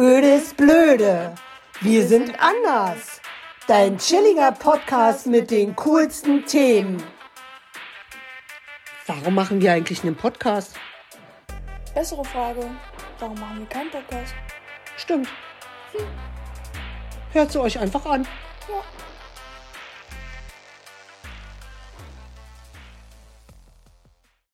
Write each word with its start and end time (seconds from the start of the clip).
Öde 0.00 0.36
ist 0.36 0.56
blöde. 0.56 1.34
Wir 1.82 2.06
sind 2.06 2.32
anders. 2.40 3.20
Dein 3.66 3.98
chilliger 3.98 4.50
Podcast 4.50 5.26
mit 5.26 5.50
den 5.50 5.76
coolsten 5.76 6.46
Themen. 6.46 7.02
Warum 9.06 9.34
machen 9.34 9.60
wir 9.60 9.74
eigentlich 9.74 10.02
einen 10.02 10.16
Podcast? 10.16 10.74
Bessere 11.92 12.24
Frage. 12.24 12.64
Warum 13.18 13.38
machen 13.38 13.58
wir 13.58 13.66
keinen 13.66 13.90
Podcast? 13.90 14.32
Stimmt. 14.96 15.28
Hm. 15.92 16.06
Hört 17.34 17.52
sie 17.52 17.60
euch 17.60 17.78
einfach 17.78 18.06
an. 18.06 18.26
Ja. 18.70 18.82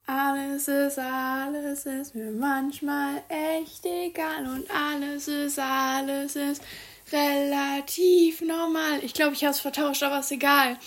Alles 0.09 0.69
ist, 0.69 1.01
alles 1.01 1.85
ist 1.85 2.15
mir 2.15 2.31
manchmal 2.31 3.25
echt 3.29 3.85
egal 3.85 4.47
und 4.47 4.71
alles 4.71 5.27
ist, 5.27 5.59
alles 5.59 6.37
ist 6.37 6.63
relativ 7.11 8.41
normal. 8.41 9.01
Ich 9.03 9.15
glaube, 9.15 9.33
ich 9.33 9.43
habe 9.43 9.51
es 9.51 9.59
vertauscht, 9.59 10.05
aber 10.05 10.21
ist 10.21 10.31
egal. 10.31 10.79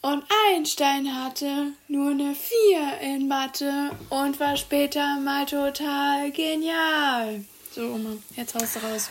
Und 0.00 0.24
Einstein 0.48 1.12
hatte 1.12 1.72
nur 1.88 2.12
eine 2.12 2.36
4 2.36 3.00
in 3.00 3.26
Mathe 3.26 3.90
und 4.10 4.38
war 4.38 4.56
später 4.56 5.18
mal 5.18 5.44
total 5.44 6.30
genial. 6.30 7.44
So, 7.72 7.82
Oma, 7.82 8.16
jetzt 8.36 8.54
haust 8.54 8.76
du 8.76 8.78
raus. 8.80 9.10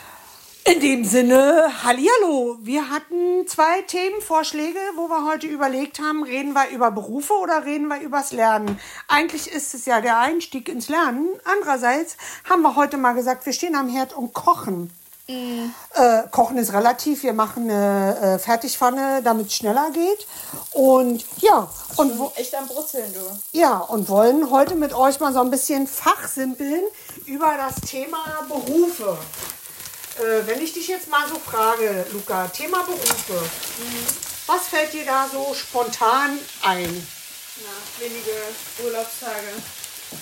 In 0.72 0.80
dem 0.82 1.04
Sinne, 1.04 1.72
Hallihallo. 1.84 2.60
Wir 2.62 2.92
hatten 2.92 3.48
zwei 3.48 3.82
Themenvorschläge, 3.88 4.78
wo 4.96 5.08
wir 5.08 5.26
heute 5.26 5.48
überlegt 5.48 6.00
haben, 6.00 6.22
reden 6.22 6.54
wir 6.54 6.70
über 6.70 6.92
Berufe 6.92 7.34
oder 7.34 7.66
reden 7.66 7.88
wir 7.88 8.00
übers 8.00 8.32
Lernen. 8.34 8.80
Eigentlich 9.08 9.52
ist 9.52 9.74
es 9.74 9.88
ja 9.88 10.00
der 10.00 10.20
Einstieg 10.20 10.70
ins 10.70 10.88
Lernen. 10.88 11.28
Andererseits 11.44 12.18
haben 12.48 12.62
wir 12.62 12.76
heute 12.76 12.98
mal 12.98 13.14
gesagt, 13.14 13.48
wir 13.48 13.54
stehen 13.54 13.76
am 13.76 13.90
Herd 13.90 14.16
und 14.16 14.36
kochen. 14.36 14.94
Mm. 15.28 15.72
Äh, 15.96 16.28
kochen 16.30 16.60
ist 16.60 16.72
relativ. 16.72 17.24
Wir 17.24 17.34
machen 17.34 17.64
eine 17.64 18.36
äh, 18.36 18.38
Fertigpfanne, 18.40 19.22
damit 19.24 19.48
es 19.48 19.56
schneller 19.56 19.90
geht. 19.92 20.28
Und 20.74 21.26
ja, 21.42 21.68
und 21.96 22.20
wo, 22.20 22.32
echt 22.36 22.54
am 22.54 22.68
Brutzeln, 22.68 23.12
du. 23.12 23.58
Ja, 23.58 23.78
und 23.78 24.08
wollen 24.08 24.52
heute 24.52 24.76
mit 24.76 24.94
euch 24.94 25.20
mal 25.20 25.34
so 25.34 25.40
ein 25.40 25.50
bisschen 25.50 25.88
fachsimpeln 25.88 26.84
über 27.26 27.56
das 27.58 27.90
Thema 27.90 28.20
Berufe. 28.48 29.18
Äh, 30.20 30.46
wenn 30.46 30.62
ich 30.62 30.74
dich 30.74 30.88
jetzt 30.90 31.08
mal 31.08 31.28
so 31.30 31.40
frage, 31.40 32.06
Luca, 32.12 32.48
Thema 32.50 32.84
Berufe, 32.84 33.34
mhm. 33.34 34.06
was 34.48 34.68
fällt 34.68 34.92
dir 34.92 35.06
da 35.06 35.30
so 35.32 35.54
spontan 35.54 36.38
ein? 36.62 37.08
Na, 37.62 38.04
wenige 38.04 38.32
Urlaubstage. 38.84 39.48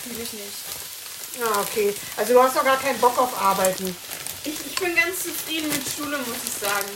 Fühle 0.04 0.22
ich 0.22 0.34
nicht. 0.34 1.40
Ja, 1.40 1.62
okay. 1.62 1.96
Also 2.16 2.34
du 2.34 2.44
hast 2.44 2.56
doch 2.56 2.64
gar 2.64 2.80
keinen 2.80 3.00
Bock 3.00 3.18
auf 3.18 3.42
Arbeiten. 3.42 3.96
Ich, 4.44 4.66
ich 4.66 4.76
bin 4.76 4.96
ganz 4.96 5.24
zufrieden 5.24 5.70
mit 5.70 5.84
Schule, 5.88 6.18
muss 6.20 6.38
ich 6.46 6.68
sagen. 6.68 6.88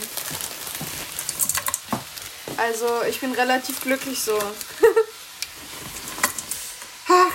Also 2.56 3.02
ich 3.08 3.20
bin 3.20 3.32
relativ 3.32 3.80
glücklich 3.80 4.20
so. 4.20 4.38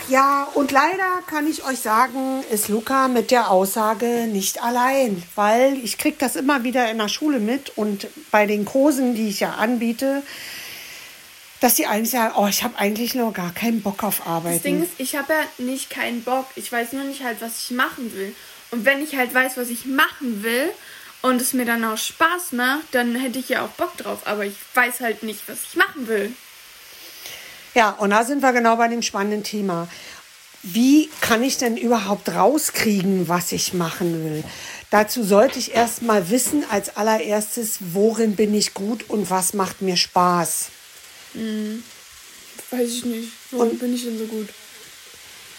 Ja, 0.10 0.48
und 0.54 0.72
leider 0.72 1.22
kann 1.28 1.48
ich 1.48 1.66
euch 1.66 1.80
sagen, 1.80 2.42
ist 2.50 2.70
Luca 2.70 3.10
mit 3.10 3.30
der 3.30 3.52
Aussage 3.52 4.28
nicht 4.28 4.64
allein, 4.64 5.22
weil 5.36 5.78
ich 5.84 5.98
kriege 5.98 6.16
das 6.18 6.38
immer 6.38 6.64
wieder 6.64 6.90
in 6.90 6.98
der 6.98 7.10
Schule 7.10 7.40
mit 7.40 7.78
und 7.78 8.08
bei 8.32 8.46
den 8.46 8.64
Kursen, 8.64 9.16
die 9.16 9.28
ich 9.28 9.42
ja 9.42 9.56
anbiete, 9.56 10.24
dass 11.60 11.76
die 11.76 11.88
eigentlich 11.88 12.12
sagen, 12.12 12.36
oh, 12.38 12.48
ich 12.48 12.64
habe 12.64 12.78
eigentlich 12.78 13.16
noch 13.16 13.34
gar 13.34 13.54
keinen 13.54 13.82
Bock 13.82 14.04
auf 14.04 14.26
Arbeit. 14.28 14.56
Das 14.56 14.62
Ding 14.62 14.82
ist, 14.82 14.94
ich 14.98 15.18
habe 15.18 15.34
ja 15.34 15.66
nicht 15.66 15.90
keinen 15.90 16.24
Bock. 16.24 16.46
Ich 16.56 16.72
weiß 16.72 16.94
nur 16.94 17.04
nicht 17.04 17.24
halt, 17.24 17.42
was 17.42 17.64
ich 17.64 17.72
machen 17.72 18.14
will. 18.14 18.34
Und 18.72 18.86
wenn 18.86 19.02
ich 19.04 19.16
halt 19.16 19.34
weiß, 19.34 19.58
was 19.58 19.70
ich 19.70 19.86
machen 19.86 20.44
will 20.44 20.70
und 21.22 21.42
es 21.42 21.54
mir 21.54 21.66
dann 21.66 21.84
auch 21.84 21.98
Spaß 21.98 22.54
macht, 22.54 22.86
dann 22.92 23.16
hätte 23.16 23.40
ich 23.40 23.50
ja 23.50 23.66
auch 23.66 23.70
Bock 23.70 23.98
drauf. 23.98 24.20
Aber 24.26 24.46
ich 24.46 24.56
weiß 24.74 25.02
halt 25.02 25.24
nicht, 25.24 25.42
was 25.48 25.58
ich 25.64 25.76
machen 25.76 26.08
will. 26.08 26.34
Ja, 27.78 27.92
und 27.92 28.10
da 28.10 28.24
sind 28.24 28.42
wir 28.42 28.54
genau 28.54 28.76
bei 28.78 28.88
dem 28.88 29.04
spannenden 29.04 29.44
Thema. 29.44 29.88
Wie 30.64 31.12
kann 31.22 31.44
ich 31.44 31.60
denn 31.60 31.78
überhaupt 31.78 32.28
rauskriegen, 32.28 33.28
was 33.28 33.52
ich 33.52 33.76
machen 33.76 34.24
will? 34.24 34.44
Dazu 34.90 35.24
sollte 35.24 35.60
ich 35.60 35.76
erst 35.76 36.02
mal 36.02 36.32
wissen, 36.32 36.66
als 36.72 36.98
allererstes, 36.98 37.78
worin 37.94 38.36
bin 38.36 38.56
ich 38.56 38.74
gut 38.74 39.08
und 39.12 39.30
was 39.30 39.54
macht 39.54 39.84
mir 39.84 39.96
Spaß. 39.96 40.70
Hm. 41.34 41.84
Weiß 42.72 42.90
ich 42.90 43.06
nicht. 43.06 43.32
Worin 43.52 43.70
und, 43.70 43.80
bin 43.80 43.94
ich 43.94 44.06
denn 44.06 44.18
so 44.18 44.26
gut? 44.26 44.50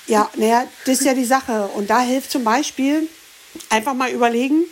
Ja, 0.09 0.29
naja, 0.35 0.67
das 0.87 0.99
ist 0.99 1.05
ja 1.05 1.15
die 1.15 1.25
Sache. 1.25 1.69
Und 1.77 1.89
da 1.89 2.01
hilft 2.01 2.33
zum 2.33 2.43
Beispiel 2.43 3.07
einfach 3.71 3.95
mal 3.95 4.11
überlegen, 4.11 4.65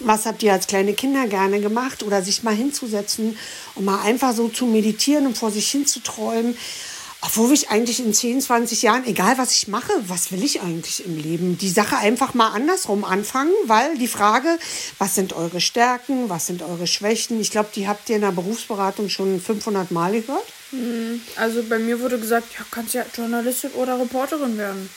was 0.00 0.26
habt 0.26 0.42
ihr 0.42 0.52
als 0.52 0.66
kleine 0.66 0.94
Kinder 0.94 1.26
gerne 1.26 1.60
gemacht 1.60 2.02
oder 2.02 2.22
sich 2.22 2.42
mal 2.42 2.54
hinzusetzen 2.54 3.36
und 3.74 3.84
mal 3.84 4.02
einfach 4.02 4.34
so 4.34 4.48
zu 4.48 4.66
meditieren 4.66 5.26
und 5.26 5.36
vor 5.36 5.50
sich 5.50 5.70
hin 5.70 5.86
zu 5.86 6.00
träumen. 6.00 6.56
Obwohl 7.22 7.52
ich 7.52 7.70
eigentlich 7.70 7.98
in 7.98 8.12
10, 8.12 8.42
20 8.42 8.82
Jahren, 8.82 9.06
egal 9.06 9.38
was 9.38 9.50
ich 9.50 9.68
mache, 9.68 9.90
was 10.06 10.30
will 10.30 10.44
ich 10.44 10.60
eigentlich 10.60 11.04
im 11.04 11.16
Leben? 11.16 11.58
Die 11.58 11.70
Sache 11.70 11.96
einfach 11.96 12.34
mal 12.34 12.50
andersrum 12.50 13.04
anfangen, 13.04 13.52
weil 13.64 13.96
die 13.96 14.06
Frage, 14.06 14.58
was 14.98 15.14
sind 15.14 15.32
eure 15.32 15.60
Stärken, 15.60 16.28
was 16.28 16.46
sind 16.46 16.62
eure 16.62 16.86
Schwächen? 16.86 17.40
Ich 17.40 17.50
glaube, 17.50 17.70
die 17.74 17.88
habt 17.88 18.08
ihr 18.10 18.16
in 18.16 18.22
der 18.22 18.32
Berufsberatung 18.32 19.08
schon 19.08 19.40
500 19.40 19.90
Mal 19.90 20.12
gehört. 20.12 20.44
Hm, 20.70 21.20
also 21.36 21.62
bei 21.62 21.78
mir 21.78 22.00
wurde 22.00 22.18
gesagt, 22.18 22.48
ja, 22.58 22.64
kannst 22.70 22.94
ja 22.94 23.04
Journalistin 23.16 23.70
oder 23.72 23.98
Reporterin 23.98 24.58
werden. 24.58 24.88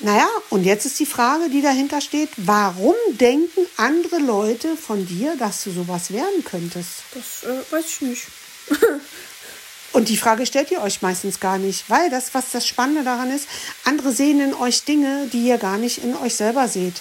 Naja, 0.00 0.28
und 0.50 0.64
jetzt 0.64 0.86
ist 0.86 1.00
die 1.00 1.06
Frage, 1.06 1.50
die 1.50 1.60
dahinter 1.60 2.00
steht, 2.00 2.28
warum 2.36 2.94
denken 3.10 3.66
andere 3.76 4.18
Leute 4.18 4.76
von 4.76 5.06
dir, 5.06 5.36
dass 5.36 5.64
du 5.64 5.72
sowas 5.72 6.12
werden 6.12 6.44
könntest? 6.44 7.02
Das 7.14 7.42
äh, 7.42 7.72
weiß 7.72 7.84
ich 7.86 8.00
nicht. 8.02 8.26
und 9.92 10.08
die 10.08 10.16
Frage 10.16 10.46
stellt 10.46 10.70
ihr 10.70 10.82
euch 10.82 11.02
meistens 11.02 11.40
gar 11.40 11.58
nicht, 11.58 11.90
weil 11.90 12.10
das, 12.10 12.32
was 12.32 12.52
das 12.52 12.64
Spannende 12.64 13.02
daran 13.02 13.32
ist, 13.32 13.48
andere 13.84 14.12
sehen 14.12 14.40
in 14.40 14.54
euch 14.54 14.84
Dinge, 14.84 15.28
die 15.32 15.48
ihr 15.48 15.58
gar 15.58 15.78
nicht 15.78 15.98
in 15.98 16.16
euch 16.16 16.36
selber 16.36 16.68
seht. 16.68 17.00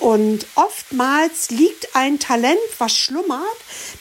Und 0.00 0.46
oftmals 0.56 1.50
liegt 1.50 1.94
ein 1.94 2.18
Talent, 2.18 2.58
was 2.78 2.96
schlummert. 2.96 3.40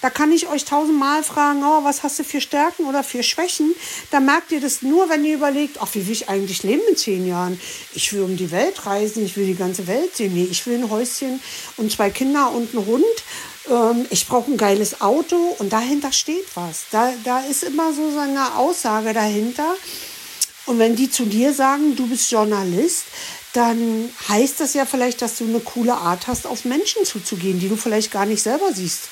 Da 0.01 0.09
kann 0.09 0.31
ich 0.31 0.47
euch 0.47 0.65
tausendmal 0.65 1.23
fragen, 1.23 1.63
oh, 1.63 1.83
was 1.83 2.01
hast 2.01 2.17
du 2.19 2.23
für 2.23 2.41
Stärken 2.41 2.85
oder 2.85 3.03
für 3.03 3.21
Schwächen? 3.21 3.75
Da 4.09 4.19
merkt 4.19 4.51
ihr 4.51 4.61
das 4.61 4.81
nur, 4.81 5.09
wenn 5.09 5.23
ihr 5.23 5.35
überlegt, 5.35 5.77
ach, 5.79 5.89
wie 5.93 6.05
will 6.05 6.13
ich 6.13 6.29
eigentlich 6.29 6.63
leben 6.63 6.81
in 6.89 6.97
zehn 6.97 7.27
Jahren? 7.27 7.59
Ich 7.93 8.11
will 8.13 8.23
um 8.23 8.35
die 8.35 8.51
Welt 8.51 8.85
reisen, 8.85 9.23
ich 9.23 9.37
will 9.37 9.45
die 9.45 9.55
ganze 9.55 9.85
Welt 9.85 10.15
sehen. 10.15 10.33
Nee, 10.33 10.47
ich 10.49 10.65
will 10.65 10.75
ein 10.75 10.89
Häuschen 10.89 11.39
und 11.77 11.91
zwei 11.91 12.09
Kinder 12.09 12.51
und 12.51 12.75
einen 12.75 12.85
Hund. 12.85 13.05
Ähm, 13.69 14.05
ich 14.09 14.27
brauche 14.27 14.51
ein 14.51 14.57
geiles 14.57 15.01
Auto 15.01 15.55
und 15.59 15.71
dahinter 15.71 16.11
steht 16.11 16.45
was. 16.55 16.85
Da, 16.91 17.13
da 17.23 17.41
ist 17.41 17.63
immer 17.63 17.93
so 17.93 18.17
eine 18.17 18.55
Aussage 18.55 19.13
dahinter. 19.13 19.75
Und 20.65 20.79
wenn 20.79 20.95
die 20.95 21.11
zu 21.11 21.25
dir 21.25 21.53
sagen, 21.53 21.95
du 21.95 22.07
bist 22.07 22.31
Journalist, 22.31 23.03
dann 23.53 24.09
heißt 24.27 24.59
das 24.59 24.73
ja 24.73 24.85
vielleicht, 24.85 25.21
dass 25.21 25.37
du 25.37 25.45
eine 25.45 25.59
coole 25.59 25.93
Art 25.93 26.27
hast, 26.27 26.47
auf 26.47 26.65
Menschen 26.65 27.05
zuzugehen, 27.05 27.59
die 27.59 27.69
du 27.69 27.75
vielleicht 27.77 28.11
gar 28.11 28.25
nicht 28.25 28.41
selber 28.41 28.73
siehst. 28.73 29.03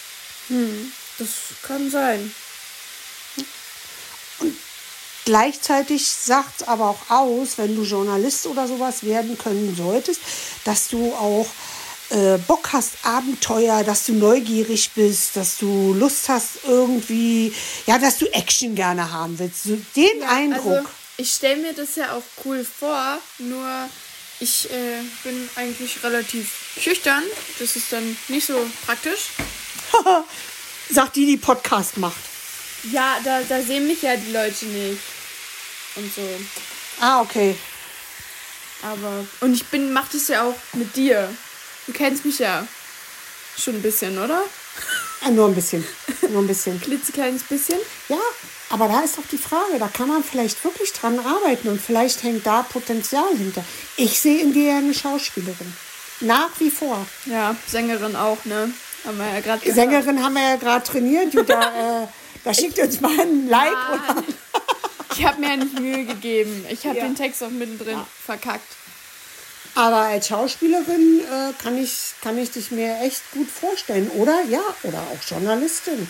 Hm, 0.47 0.91
das 1.19 1.29
kann 1.61 1.89
sein. 1.91 2.33
Und 4.39 4.55
gleichzeitig 5.25 6.11
sagt 6.11 6.67
aber 6.67 6.89
auch 6.89 7.09
aus, 7.09 7.57
wenn 7.57 7.75
du 7.75 7.83
Journalist 7.83 8.47
oder 8.47 8.67
sowas 8.67 9.03
werden 9.03 9.37
können 9.37 9.75
solltest, 9.75 10.21
dass 10.65 10.87
du 10.87 11.13
auch 11.13 11.47
äh, 12.09 12.37
Bock 12.39 12.73
hast, 12.73 12.93
Abenteuer, 13.03 13.83
dass 13.83 14.07
du 14.07 14.13
neugierig 14.13 14.91
bist, 14.95 15.35
dass 15.35 15.57
du 15.57 15.93
Lust 15.93 16.29
hast 16.29 16.65
irgendwie, 16.65 17.53
ja, 17.85 17.99
dass 17.99 18.17
du 18.17 18.25
Action 18.33 18.73
gerne 18.73 19.11
haben 19.11 19.37
willst. 19.37 19.65
Den 19.95 20.19
ja, 20.19 20.29
Eindruck. 20.29 20.77
Also 20.77 20.89
ich 21.17 21.31
stelle 21.31 21.61
mir 21.61 21.73
das 21.73 21.95
ja 21.95 22.13
auch 22.13 22.23
cool 22.43 22.65
vor, 22.65 23.19
nur 23.37 23.89
ich 24.41 24.69
äh, 24.71 25.01
bin 25.23 25.49
eigentlich 25.55 26.03
relativ 26.03 26.51
schüchtern. 26.79 27.23
Das 27.59 27.75
ist 27.75 27.93
dann 27.93 28.17
nicht 28.27 28.47
so 28.47 28.67
praktisch. 28.85 29.29
Sagt 30.89 31.15
die, 31.15 31.27
die 31.27 31.37
Podcast 31.37 31.97
macht. 31.97 32.19
Ja, 32.91 33.17
da, 33.23 33.41
da 33.47 33.61
sehen 33.61 33.87
mich 33.87 34.01
ja 34.01 34.15
die 34.17 34.31
Leute 34.31 34.65
nicht. 34.65 34.99
Und 35.95 36.13
so. 36.13 36.21
Ah, 36.99 37.21
okay. 37.21 37.55
Aber. 38.81 39.25
Und 39.41 39.53
ich 39.53 39.65
bin, 39.65 39.93
mach 39.93 40.09
das 40.09 40.27
ja 40.27 40.43
auch 40.43 40.55
mit 40.73 40.95
dir. 40.95 41.29
Du 41.85 41.93
kennst 41.93 42.25
mich 42.25 42.39
ja 42.39 42.67
schon 43.57 43.75
ein 43.75 43.81
bisschen, 43.81 44.17
oder? 44.17 44.41
Ja, 45.21 45.29
nur 45.29 45.47
ein 45.47 45.55
bisschen. 45.55 45.85
Nur 46.29 46.41
ein 46.41 46.47
bisschen. 46.47 46.81
Klitzekleines 46.81 47.43
bisschen? 47.43 47.79
Ja, 48.09 48.17
aber 48.71 48.87
da 48.87 49.01
ist 49.01 49.17
doch 49.17 49.27
die 49.29 49.37
Frage, 49.37 49.79
da 49.79 49.87
kann 49.87 50.07
man 50.07 50.23
vielleicht 50.23 50.63
wirklich 50.63 50.93
dran 50.93 51.19
arbeiten 51.19 51.67
und 51.67 51.81
vielleicht 51.81 52.23
hängt 52.23 52.45
da 52.45 52.63
Potenzial 52.63 53.35
hinter. 53.37 53.63
Ich 53.97 54.19
sehe 54.19 54.41
in 54.41 54.53
dir 54.53 54.75
eine 54.75 54.93
Schauspielerin. 54.93 55.73
Nach 56.21 56.51
wie 56.59 56.69
vor. 56.69 57.05
Ja, 57.25 57.55
Sängerin 57.67 58.15
auch, 58.15 58.45
ne? 58.45 58.71
Haben 59.05 59.17
wir 59.17 59.33
ja 59.33 59.39
gerade 59.39 59.71
Sängerin 59.71 60.23
haben 60.23 60.33
wir 60.33 60.41
ja 60.41 60.55
gerade 60.55 60.85
trainiert. 60.85 61.33
Da, 61.49 62.03
äh, 62.03 62.07
da 62.43 62.53
schickt 62.53 62.79
uns 62.79 63.01
mal 63.01 63.19
ein 63.19 63.49
Like. 63.49 63.71
Oder? 63.71 64.23
ich 65.15 65.25
habe 65.25 65.39
mir 65.39 65.49
ja 65.49 65.57
nicht 65.57 65.79
Mühe 65.79 66.05
gegeben. 66.05 66.65
Ich 66.69 66.85
habe 66.85 66.97
ja. 66.97 67.05
den 67.05 67.15
Text 67.15 67.43
auch 67.43 67.49
mittendrin 67.49 67.97
ja. 67.97 68.07
verkackt. 68.25 68.75
Aber 69.73 69.97
als 69.97 70.27
Schauspielerin 70.27 71.21
äh, 71.21 71.53
kann, 71.61 71.81
ich, 71.81 72.13
kann 72.21 72.37
ich 72.37 72.51
dich 72.51 72.71
mir 72.71 72.99
echt 73.01 73.21
gut 73.31 73.49
vorstellen, 73.49 74.09
oder? 74.11 74.43
Ja, 74.49 74.61
oder 74.83 74.99
auch 74.99 75.29
Journalistin. 75.29 76.07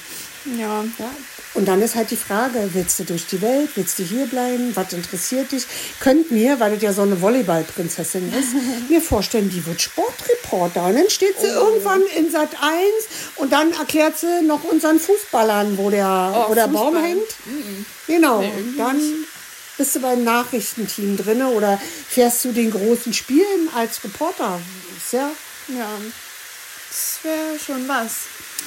Ja. 0.58 0.84
Ja. 0.98 1.12
Und 1.54 1.68
dann 1.68 1.82
ist 1.82 1.96
halt 1.96 2.12
die 2.12 2.16
Frage, 2.18 2.70
willst 2.74 2.98
du 3.00 3.04
durch 3.04 3.26
die 3.26 3.42
Welt, 3.42 3.70
willst 3.76 4.00
du 4.00 4.04
hier 4.04 4.26
bleiben, 4.26 4.72
was 4.76 4.94
interessiert 4.94 5.52
dich? 5.52 5.66
Könnt 6.00 6.32
mir, 6.32 6.60
weil 6.62 6.74
das 6.74 6.82
ja 6.82 6.94
so 6.94 7.02
eine 7.02 7.22
Volleyballprinzessin 7.22 8.32
ist, 8.34 8.50
mir 8.90 9.02
vorstellen, 9.02 9.50
die 9.50 9.66
wird 9.66 9.82
Sportreporter. 9.82 10.86
Und 10.86 10.96
dann 10.96 11.10
steht 11.10 11.38
sie 11.40 11.48
irgendwann 11.48 12.02
in 12.18 12.32
Sat 12.32 12.52
1 12.62 12.82
und 13.36 13.52
dann 13.52 13.74
erklärt 13.74 14.18
sie 14.18 14.42
noch 14.44 14.64
unseren 14.64 15.00
Fußballern, 15.00 15.78
wo 15.78 15.90
der, 15.90 16.34
Oh, 16.48 16.52
wo 16.52 16.54
der 16.56 16.68
Baum 16.70 16.96
hängt. 16.96 17.20
Genau, 18.08 18.42
irgendwie 18.42 18.78
dann 18.78 19.02
bist 19.78 19.96
du 19.96 20.00
beim 20.00 20.24
Nachrichtenteam 20.24 21.18
drin 21.18 21.42
oder 21.44 21.82
fährst 22.08 22.46
du 22.46 22.52
den 22.54 22.72
großen 22.72 23.14
Spielen 23.14 23.68
als 23.76 24.02
Reporter. 24.04 24.60
Ist 24.98 25.14
ja, 25.14 25.30
Ja. 25.68 25.90
Das 26.90 27.20
wäre 27.24 27.58
schon 27.66 27.88
was. 27.88 28.12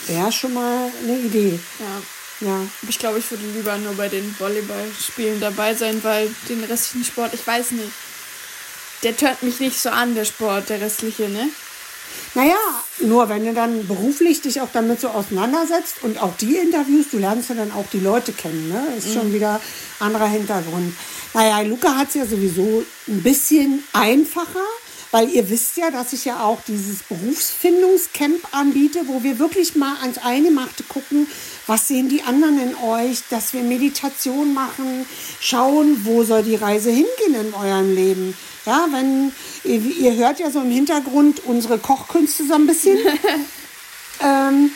wäre 0.07 0.33
schon 0.33 0.55
mal 0.55 0.91
eine 1.03 1.19
Idee. 1.19 1.59
Ja. 1.79 2.03
Ja. 2.41 2.61
Ich 2.89 2.99
glaube, 2.99 3.19
ich 3.19 3.31
würde 3.31 3.45
lieber 3.47 3.77
nur 3.79 3.95
bei 3.95 4.09
den 4.09 4.35
Volleyballspielen 4.39 5.41
dabei 5.41 5.75
sein, 5.75 6.03
weil 6.03 6.35
den 6.49 6.65
restlichen 6.65 7.05
Sport, 7.05 7.35
ich 7.35 7.47
weiß 7.47 7.73
nicht. 7.73 7.93
Der 9.03 9.17
tönt 9.17 9.43
mich 9.43 9.61
nicht 9.61 9.81
so 9.81 9.91
an, 9.91 10.15
der 10.15 10.25
Sport, 10.25 10.69
der 10.69 10.81
restliche, 10.81 11.29
ne? 11.29 11.49
Naja, 12.35 12.57
nur 12.99 13.29
wenn 13.29 13.45
du 13.45 13.55
dann 13.55 13.87
beruflich 13.87 14.41
dich 14.41 14.61
auch 14.61 14.69
damit 14.73 15.01
so 15.01 15.09
auseinandersetzt 15.09 15.97
und 16.03 16.21
auch 16.21 16.37
die 16.37 16.57
Interviews, 16.57 17.07
du 17.11 17.19
lernst 17.19 17.49
ja 17.51 17.55
dann 17.55 17.73
auch 17.73 17.87
die 17.93 18.01
Leute 18.01 18.33
kennen, 18.33 18.69
ne? 18.69 18.97
Ist 18.99 19.13
schon 19.13 19.33
wieder 19.33 19.61
anderer 20.01 20.27
Hintergrund. 20.27 20.95
Naja, 21.33 21.61
Luca 21.61 21.97
hat 21.97 22.09
es 22.09 22.15
ja 22.15 22.27
sowieso 22.27 22.85
ein 23.09 23.23
bisschen 23.23 23.85
einfacher, 23.93 24.67
weil 25.15 25.31
ihr 25.31 25.49
wisst 25.49 25.77
ja, 25.77 25.93
dass 25.93 26.13
ich 26.13 26.25
ja 26.25 26.43
auch 26.43 26.59
dieses 26.67 27.05
Berufsfindungscamp 27.05 28.49
anbiete, 28.51 29.07
wo 29.07 29.23
wir 29.23 29.39
wirklich 29.39 29.77
mal 29.77 29.95
ans 30.03 30.19
Eingemachte 30.19 30.83
gucken, 30.83 31.29
was 31.69 31.87
sehen 31.87 32.09
die 32.09 32.25
anderen 32.25 32.61
in 32.61 32.75
euch, 32.75 33.21
dass 33.31 33.53
wir 33.53 33.63
Meditation 33.63 34.53
machen, 34.55 35.07
schauen, 35.39 36.05
wo 36.05 36.25
soll 36.25 36.43
die 36.43 36.57
Reise 36.57 36.91
hingehen 36.91 37.47
in 37.47 37.55
eurem 37.55 37.95
Leben. 37.95 38.37
Ja, 38.67 38.89
wenn 38.91 39.31
ihr, 39.63 39.79
ihr 39.79 40.17
hört 40.17 40.41
ja 40.41 40.51
so 40.51 40.63
im 40.63 40.73
Hintergrund 40.73 41.43
unsere 41.45 41.79
Kochkünste 41.79 42.45
so 42.45 42.55
ein 42.55 42.67
bisschen. 42.67 42.99
ähm, 44.21 44.73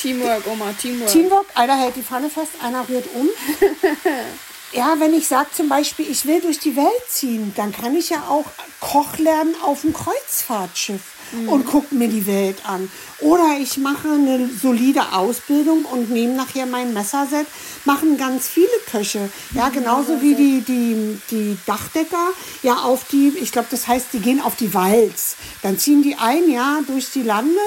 Teamwork, 0.00 0.46
Oma, 0.46 0.74
Teamwork. 0.80 1.10
Teamwork, 1.10 1.46
einer 1.56 1.76
hält 1.76 1.96
die 1.96 2.04
Pfanne 2.04 2.30
fest, 2.30 2.52
einer 2.62 2.88
rührt 2.88 3.06
um. 3.16 3.28
Ja, 4.72 4.96
wenn 4.98 5.14
ich 5.14 5.28
sage 5.28 5.48
zum 5.52 5.68
Beispiel, 5.68 6.10
ich 6.10 6.26
will 6.26 6.40
durch 6.40 6.58
die 6.58 6.76
Welt 6.76 7.08
ziehen, 7.08 7.52
dann 7.56 7.72
kann 7.72 7.96
ich 7.96 8.10
ja 8.10 8.24
auch 8.28 8.46
Koch 8.80 9.16
lernen 9.18 9.54
auf 9.62 9.82
dem 9.82 9.92
Kreuzfahrtschiff 9.92 11.00
und 11.46 11.66
gucke 11.66 11.94
mir 11.94 12.08
die 12.08 12.26
Welt 12.26 12.58
an. 12.64 12.90
Oder 13.20 13.56
ich 13.60 13.78
mache 13.78 14.08
eine 14.08 14.48
solide 14.48 15.12
Ausbildung 15.12 15.84
und 15.84 16.10
nehme 16.10 16.34
nachher 16.34 16.66
mein 16.66 16.92
Messerset. 16.92 17.46
Machen 17.84 18.16
ganz 18.16 18.46
viele 18.48 18.68
Köche. 18.90 19.28
Ja, 19.52 19.68
genauso 19.68 20.20
wie 20.22 20.34
die, 20.34 20.60
die, 20.60 21.18
die 21.30 21.56
Dachdecker 21.66 22.30
ja 22.62 22.76
auf 22.76 23.06
die, 23.10 23.32
ich 23.40 23.52
glaube, 23.52 23.68
das 23.70 23.88
heißt, 23.88 24.08
die 24.12 24.20
gehen 24.20 24.40
auf 24.40 24.56
die 24.56 24.74
Walz. 24.74 25.36
Dann 25.62 25.78
ziehen 25.78 26.02
die 26.02 26.16
ein 26.16 26.50
Jahr 26.50 26.82
durch 26.86 27.10
die 27.10 27.22
Lande 27.22 27.60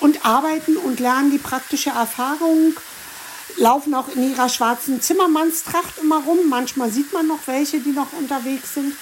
und 0.00 0.24
arbeiten 0.24 0.76
und 0.76 1.00
lernen 1.00 1.30
die 1.30 1.38
praktische 1.38 1.90
Erfahrung, 1.90 2.74
laufen 3.56 3.94
auch 3.94 4.08
in 4.08 4.30
ihrer 4.30 4.48
schwarzen 4.48 5.00
Zimmermannstracht 5.00 5.98
immer 6.02 6.22
rum. 6.24 6.48
Manchmal 6.48 6.90
sieht 6.90 7.12
man 7.12 7.26
noch 7.26 7.40
welche, 7.46 7.80
die 7.80 7.90
noch 7.92 8.12
unterwegs 8.12 8.74
sind. 8.74 8.94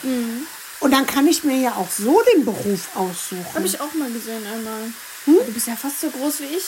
Und 0.81 0.91
dann 0.91 1.07
kann 1.07 1.27
ich 1.27 1.45
mir 1.45 1.57
ja 1.59 1.73
auch 1.77 1.89
so 1.91 2.21
den 2.35 2.45
Beruf 2.45 2.89
Habe 2.95 3.09
aussuchen. 3.11 3.65
ich 3.65 3.81
auch 3.81 3.93
mal 3.95 4.11
gesehen 4.11 4.43
einmal. 4.53 4.93
Du 5.27 5.53
bist 5.53 5.67
ja 5.67 5.77
fast 5.77 6.01
so 6.01 6.11
groß 6.11 6.41
wie 6.41 6.57
ich. 6.57 6.65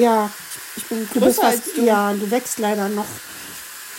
Ja, 0.00 0.30
Ich 0.76 0.84
bin 0.84 1.00
du 1.12 1.18
größer 1.20 1.26
bist 1.26 1.40
als 1.42 1.60
fast, 1.62 1.76
du. 1.76 1.82
ja, 1.84 2.12
du 2.12 2.30
wächst 2.30 2.58
leider 2.58 2.88
noch. 2.88 3.06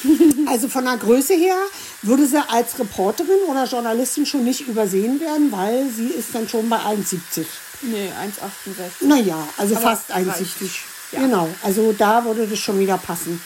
Also 0.48 0.68
von 0.68 0.86
der 0.86 0.98
Größe 0.98 1.34
her 1.36 1.58
würde 2.02 2.26
sie 2.26 2.42
als 2.50 2.80
Reporterin 2.80 3.38
oder 3.48 3.66
Journalistin 3.66 4.26
schon 4.26 4.44
nicht 4.44 4.62
übersehen 4.68 5.20
werden, 5.20 5.52
weil 5.52 5.88
sie 5.96 6.08
ist 6.08 6.34
dann 6.34 6.50
schon 6.50 6.68
bei 6.70 6.78
1,70. 6.78 7.46
Nee, 7.84 8.10
1,68. 8.10 9.06
Naja, 9.08 9.38
also 9.58 9.76
Aber 9.76 9.84
fast 9.84 10.10
reicht. 10.10 10.28
1,70. 10.28 10.70
Ja. 11.12 11.20
Genau, 11.20 11.50
also 11.64 11.94
da 11.98 12.24
würde 12.24 12.48
das 12.48 12.60
schon 12.60 12.80
wieder 12.80 12.98
passen. 12.98 13.42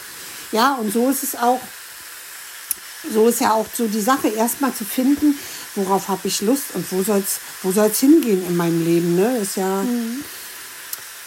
Ja, 0.52 0.76
und 0.76 0.94
so 0.94 1.10
ist 1.10 1.24
es 1.24 1.36
auch, 1.36 1.60
so 3.12 3.28
ist 3.28 3.42
ja 3.42 3.54
auch 3.54 3.66
so 3.74 3.88
die 3.88 4.02
Sache, 4.02 4.28
erstmal 4.28 4.74
zu 4.74 4.86
finden, 4.86 5.38
worauf 5.76 6.08
habe 6.08 6.28
ich 6.28 6.42
Lust 6.42 6.76
und 6.76 6.90
wo 6.92 7.04
soll 7.04 7.20
es 7.20 7.40
wo 7.64 7.72
soll's 7.72 8.00
hingehen 8.00 8.46
in 8.48 8.56
meinem 8.56 8.86
Leben. 8.86 9.16
Ne? 9.16 9.38
Ist 9.38 9.58
ja, 9.58 9.84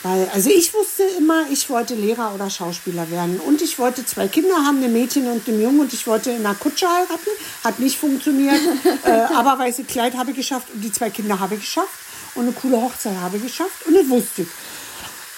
weil, 0.03 0.31
also 0.33 0.49
ich 0.49 0.73
wusste 0.75 1.03
immer, 1.19 1.47
ich 1.51 1.69
wollte 1.71 1.95
Lehrer 1.95 2.33
oder 2.35 2.49
Schauspieler 2.49 3.11
werden. 3.11 3.41
Und 3.41 3.61
ich 3.63 3.79
wollte 3.79 4.07
zwei 4.07 4.29
Kinder 4.29 4.55
haben, 4.65 4.83
ein 4.83 4.93
Mädchen 4.93 5.27
und 5.27 5.47
ein 5.49 5.61
Jungen. 5.61 5.81
Und 5.81 5.93
ich 5.93 6.07
wollte 6.07 6.31
in 6.31 6.47
einer 6.47 6.55
Kutsche 6.55 6.87
heiraten. 6.87 7.31
Hat 7.65 7.81
nicht 7.81 7.99
funktioniert. 7.99 8.61
äh, 9.05 9.11
aber 9.11 9.59
weiße 9.59 9.85
Kleid 9.85 10.17
habe 10.17 10.31
ich 10.31 10.37
geschafft 10.37 10.69
und 10.73 10.83
die 10.83 10.93
zwei 10.93 11.11
Kinder 11.11 11.41
habe 11.41 11.57
ich 11.57 11.63
geschafft. 11.63 11.89
Und 12.37 12.45
eine 12.45 12.53
coole 12.53 12.81
Hochzeit 12.81 13.17
habe 13.17 13.39
ich 13.39 13.43
geschafft. 13.43 13.87
Und 13.87 13.95
das 13.97 14.09
wusste 14.09 14.43
ich. 14.43 14.49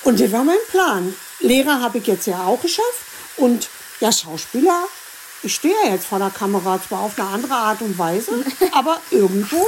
Und 0.02 0.20
das 0.20 0.32
war 0.32 0.44
mein 0.44 0.56
Plan. 0.70 1.14
Lehrer 1.40 1.80
habe 1.80 1.98
ich 1.98 2.06
jetzt 2.06 2.26
ja 2.26 2.44
auch 2.44 2.60
geschafft. 2.60 3.04
Und 3.36 3.68
ja, 4.00 4.12
Schauspieler, 4.12 4.84
ich 5.42 5.54
stehe 5.54 5.74
ja 5.84 5.92
jetzt 5.92 6.06
vor 6.06 6.18
der 6.18 6.30
Kamera, 6.30 6.80
zwar 6.86 7.00
auf 7.00 7.18
eine 7.18 7.28
andere 7.28 7.54
Art 7.54 7.80
und 7.82 7.98
Weise, 7.98 8.44
aber 8.72 9.00
irgendwo 9.10 9.64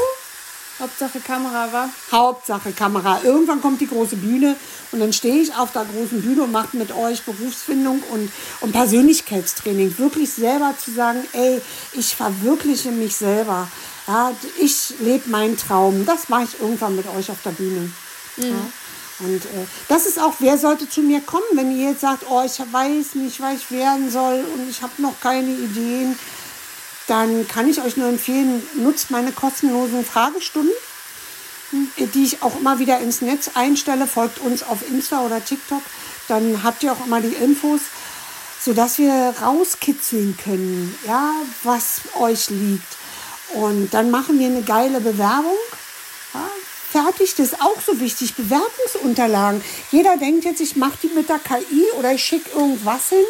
Hauptsache 0.78 1.20
Kamera 1.20 1.72
war. 1.72 1.90
Hauptsache 2.10 2.72
Kamera. 2.72 3.20
Irgendwann 3.22 3.60
kommt 3.60 3.80
die 3.80 3.86
große 3.86 4.16
Bühne 4.16 4.56
und 4.90 5.00
dann 5.00 5.12
stehe 5.12 5.40
ich 5.40 5.54
auf 5.54 5.72
der 5.72 5.84
großen 5.84 6.22
Bühne 6.22 6.42
und 6.42 6.52
mache 6.52 6.76
mit 6.76 6.92
euch 6.92 7.22
Berufsfindung 7.22 8.02
und, 8.10 8.32
und 8.60 8.72
Persönlichkeitstraining. 8.72 9.96
Wirklich 9.98 10.32
selber 10.32 10.74
zu 10.82 10.90
sagen, 10.90 11.24
ey, 11.34 11.60
ich 11.92 12.16
verwirkliche 12.16 12.90
mich 12.90 13.14
selber. 13.14 13.68
Ja, 14.08 14.32
ich 14.58 14.94
lebe 14.98 15.28
meinen 15.30 15.56
Traum. 15.56 16.04
Das 16.04 16.28
mache 16.28 16.44
ich 16.44 16.60
irgendwann 16.60 16.96
mit 16.96 17.06
euch 17.16 17.30
auf 17.30 17.42
der 17.44 17.50
Bühne. 17.50 17.92
Ja. 18.38 18.46
Und 19.22 19.44
äh, 19.44 19.66
das 19.88 20.06
ist 20.06 20.20
auch, 20.20 20.34
wer 20.40 20.58
sollte 20.58 20.88
zu 20.88 21.00
mir 21.00 21.20
kommen, 21.20 21.44
wenn 21.52 21.76
ihr 21.76 21.90
jetzt 21.90 22.00
sagt, 22.00 22.24
oh, 22.28 22.42
ich 22.44 22.58
weiß 22.58 23.14
nicht, 23.14 23.40
was 23.40 23.54
ich 23.54 23.70
werden 23.70 24.10
soll 24.10 24.44
und 24.54 24.68
ich 24.68 24.82
habe 24.82 25.00
noch 25.00 25.18
keine 25.20 25.50
Ideen 25.50 26.16
dann 27.06 27.46
kann 27.48 27.68
ich 27.68 27.80
euch 27.82 27.96
nur 27.96 28.08
empfehlen, 28.08 28.62
nutzt 28.74 29.10
meine 29.10 29.32
kostenlosen 29.32 30.04
Fragestunden, 30.04 30.72
die 31.98 32.24
ich 32.24 32.42
auch 32.42 32.58
immer 32.58 32.78
wieder 32.78 33.00
ins 33.00 33.20
Netz 33.22 33.50
einstelle. 33.54 34.06
Folgt 34.06 34.38
uns 34.40 34.62
auf 34.62 34.88
Insta 34.88 35.20
oder 35.20 35.44
TikTok, 35.44 35.82
dann 36.28 36.62
habt 36.62 36.82
ihr 36.82 36.92
auch 36.92 37.04
immer 37.04 37.20
die 37.20 37.34
Infos, 37.34 37.80
sodass 38.60 38.98
wir 38.98 39.34
rauskitzeln 39.42 40.38
können, 40.42 40.94
ja, 41.06 41.32
was 41.64 42.02
euch 42.18 42.50
liegt. 42.50 42.96
Und 43.54 43.92
dann 43.92 44.10
machen 44.10 44.38
wir 44.38 44.46
eine 44.46 44.62
geile 44.62 45.00
Bewerbung. 45.00 45.56
Fertig, 46.92 47.34
das 47.36 47.52
ist 47.52 47.60
auch 47.62 47.80
so 47.84 47.98
wichtig. 48.00 48.34
Bewerbungsunterlagen. 48.34 49.64
Jeder 49.90 50.18
denkt 50.18 50.44
jetzt, 50.44 50.60
ich 50.60 50.76
mache 50.76 50.98
die 51.02 51.08
mit 51.08 51.26
der 51.30 51.38
KI 51.38 51.86
oder 51.98 52.12
ich 52.12 52.22
schicke 52.22 52.50
irgendwas 52.50 53.08
hin 53.08 53.24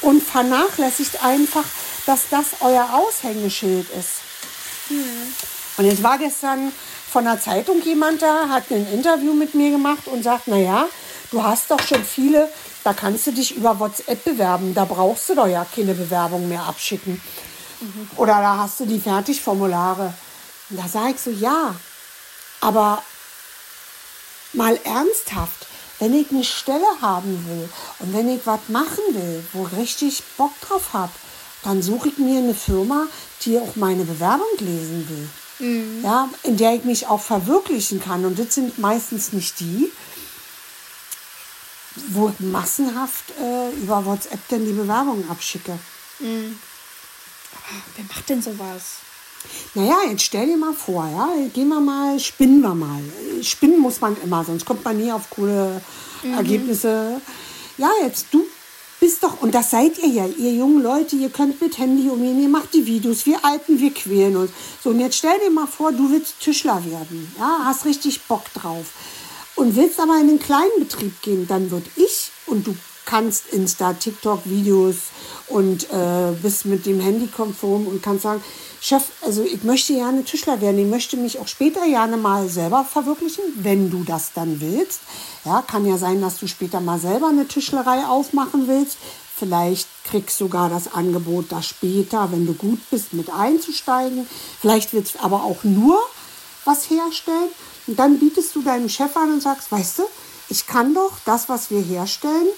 und 0.00 0.22
vernachlässigt 0.22 1.22
einfach, 1.22 1.64
dass 2.06 2.30
das 2.30 2.46
euer 2.60 2.88
Aushängeschild 2.94 3.90
ist. 3.90 4.20
Und 5.76 5.84
jetzt 5.84 6.02
war 6.02 6.16
gestern 6.16 6.72
von 7.12 7.24
der 7.24 7.38
Zeitung 7.38 7.82
jemand 7.82 8.22
da, 8.22 8.48
hat 8.48 8.70
ein 8.70 8.90
Interview 8.90 9.34
mit 9.34 9.54
mir 9.54 9.70
gemacht 9.70 10.06
und 10.06 10.22
sagt, 10.22 10.48
naja, 10.48 10.86
du 11.30 11.42
hast 11.42 11.70
doch 11.70 11.82
schon 11.82 12.02
viele, 12.02 12.50
da 12.84 12.94
kannst 12.94 13.26
du 13.26 13.32
dich 13.32 13.54
über 13.54 13.78
WhatsApp 13.78 14.24
bewerben, 14.24 14.74
da 14.74 14.86
brauchst 14.86 15.28
du 15.28 15.34
doch 15.34 15.46
ja 15.46 15.66
keine 15.74 15.92
Bewerbung 15.92 16.48
mehr 16.48 16.62
abschicken. 16.62 17.20
Oder 18.16 18.40
da 18.40 18.56
hast 18.56 18.80
du 18.80 18.86
die 18.86 18.98
Fertigformulare. 18.98 20.14
Und 20.70 20.78
da 20.78 20.88
sage 20.88 21.10
ich 21.14 21.20
so, 21.20 21.30
ja, 21.30 21.74
aber 22.60 23.02
mal 24.52 24.78
ernsthaft, 24.84 25.66
wenn 25.98 26.14
ich 26.14 26.30
eine 26.30 26.44
Stelle 26.44 26.86
haben 27.00 27.46
will 27.48 27.68
und 27.98 28.14
wenn 28.14 28.28
ich 28.28 28.46
was 28.46 28.60
machen 28.68 29.02
will, 29.10 29.44
wo 29.52 29.66
ich 29.66 29.76
richtig 29.78 30.22
Bock 30.36 30.52
drauf 30.60 30.92
habe, 30.92 31.12
dann 31.64 31.82
suche 31.82 32.08
ich 32.10 32.18
mir 32.18 32.38
eine 32.38 32.54
Firma, 32.54 33.06
die 33.42 33.58
auch 33.58 33.74
meine 33.76 34.04
Bewerbung 34.04 34.46
lesen 34.58 35.08
will. 35.08 35.28
Ja, 36.04 36.28
in 36.44 36.56
der 36.56 36.74
ich 36.74 36.84
mich 36.84 37.08
auch 37.08 37.20
verwirklichen 37.20 38.00
kann. 38.00 38.24
Und 38.24 38.38
das 38.38 38.54
sind 38.54 38.78
meistens 38.78 39.32
nicht 39.32 39.58
die, 39.58 39.90
wo 42.10 42.28
ich 42.28 42.38
massenhaft 42.38 43.32
äh, 43.40 43.70
über 43.72 44.04
WhatsApp 44.06 44.38
dann 44.50 44.64
die 44.64 44.72
Bewerbung 44.72 45.28
abschicke. 45.28 45.76
Wer 47.96 48.04
macht 48.04 48.28
denn 48.28 48.40
sowas? 48.40 48.98
Naja, 49.74 49.96
jetzt 50.10 50.22
stell 50.22 50.46
dir 50.46 50.56
mal 50.56 50.72
vor, 50.72 51.06
ja, 51.06 51.28
gehen 51.52 51.68
wir 51.68 51.80
mal, 51.80 52.18
spinnen 52.18 52.60
wir 52.60 52.74
mal. 52.74 53.02
Spinnen 53.42 53.78
muss 53.78 54.00
man 54.00 54.16
immer, 54.22 54.44
sonst 54.44 54.64
kommt 54.64 54.84
man 54.84 54.96
nie 54.96 55.12
auf 55.12 55.30
coole 55.30 55.80
Ergebnisse. 56.34 57.20
Ja, 57.76 57.90
jetzt 58.02 58.26
du 58.32 58.44
bist 59.00 59.22
doch, 59.22 59.40
und 59.40 59.54
das 59.54 59.70
seid 59.70 59.98
ihr 59.98 60.08
ja, 60.08 60.26
ihr 60.26 60.52
jungen 60.52 60.82
Leute, 60.82 61.16
ihr 61.16 61.30
könnt 61.30 61.60
mit 61.60 61.78
Handy 61.78 62.08
umgehen, 62.08 62.42
ihr 62.42 62.48
macht 62.48 62.74
die 62.74 62.84
Videos, 62.84 63.26
wir 63.26 63.44
Alten, 63.44 63.78
wir 63.78 63.94
quälen 63.94 64.36
uns. 64.36 64.50
So, 64.82 64.90
und 64.90 65.00
jetzt 65.00 65.16
stell 65.16 65.38
dir 65.38 65.50
mal 65.50 65.66
vor, 65.66 65.92
du 65.92 66.10
willst 66.10 66.40
Tischler 66.40 66.82
werden, 66.84 67.32
ja, 67.38 67.60
hast 67.64 67.84
richtig 67.84 68.22
Bock 68.22 68.52
drauf 68.54 68.86
und 69.54 69.76
willst 69.76 70.00
aber 70.00 70.18
in 70.20 70.28
den 70.28 70.38
kleinen 70.38 70.80
Betrieb 70.80 71.22
gehen, 71.22 71.46
dann 71.46 71.70
würde 71.70 71.88
ich 71.96 72.30
und 72.46 72.66
du 72.66 72.76
kannst 73.04 73.48
Insta, 73.52 73.94
TikTok, 73.94 74.42
Videos 74.44 74.96
und 75.46 75.84
äh, 75.90 76.32
bist 76.42 76.66
mit 76.66 76.84
dem 76.84 77.00
Handy 77.00 77.26
konform 77.28 77.86
und 77.86 78.02
kannst 78.02 78.24
sagen, 78.24 78.42
Chef, 78.80 79.04
also 79.22 79.42
ich 79.42 79.64
möchte 79.64 79.94
gerne 79.94 80.24
Tischler 80.24 80.60
werden, 80.60 80.78
ich 80.78 80.86
möchte 80.86 81.16
mich 81.16 81.38
auch 81.38 81.48
später 81.48 81.84
gerne 81.84 82.16
mal 82.16 82.48
selber 82.48 82.84
verwirklichen, 82.84 83.42
wenn 83.56 83.90
du 83.90 84.04
das 84.04 84.32
dann 84.34 84.60
willst. 84.60 85.00
Ja, 85.44 85.62
kann 85.62 85.86
ja 85.86 85.98
sein, 85.98 86.20
dass 86.20 86.38
du 86.38 86.46
später 86.46 86.80
mal 86.80 86.98
selber 86.98 87.28
eine 87.28 87.48
Tischlerei 87.48 88.04
aufmachen 88.06 88.68
willst. 88.68 88.98
Vielleicht 89.36 89.88
kriegst 90.04 90.40
du 90.40 90.44
sogar 90.44 90.68
das 90.68 90.92
Angebot, 90.92 91.46
da 91.50 91.62
später, 91.62 92.30
wenn 92.32 92.46
du 92.46 92.54
gut 92.54 92.80
bist, 92.90 93.12
mit 93.12 93.30
einzusteigen. 93.30 94.28
Vielleicht 94.60 94.92
willst 94.92 95.14
du 95.16 95.20
aber 95.20 95.44
auch 95.44 95.64
nur 95.64 96.00
was 96.64 96.90
herstellen. 96.90 97.50
Und 97.86 97.98
dann 97.98 98.18
bietest 98.18 98.54
du 98.54 98.62
deinem 98.62 98.88
Chef 98.88 99.16
an 99.16 99.32
und 99.32 99.42
sagst, 99.42 99.70
weißt 99.70 100.00
du, 100.00 100.02
ich 100.48 100.66
kann 100.66 100.94
doch 100.94 101.12
das, 101.24 101.48
was 101.48 101.70
wir 101.70 101.80
herstellen, 101.80 102.48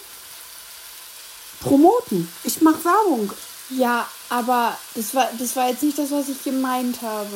promoten. 1.61 2.29
Ich 2.45 2.63
mache 2.63 2.85
Werbung. 2.85 3.31
Ja, 3.71 4.07
aber 4.31 4.79
das 4.95 5.15
war, 5.15 5.29
das 5.39 5.57
war 5.57 5.69
jetzt 5.69 5.83
nicht 5.83 5.99
das, 5.99 6.11
was 6.11 6.29
ich 6.29 6.43
gemeint 6.43 7.03
habe. 7.03 7.29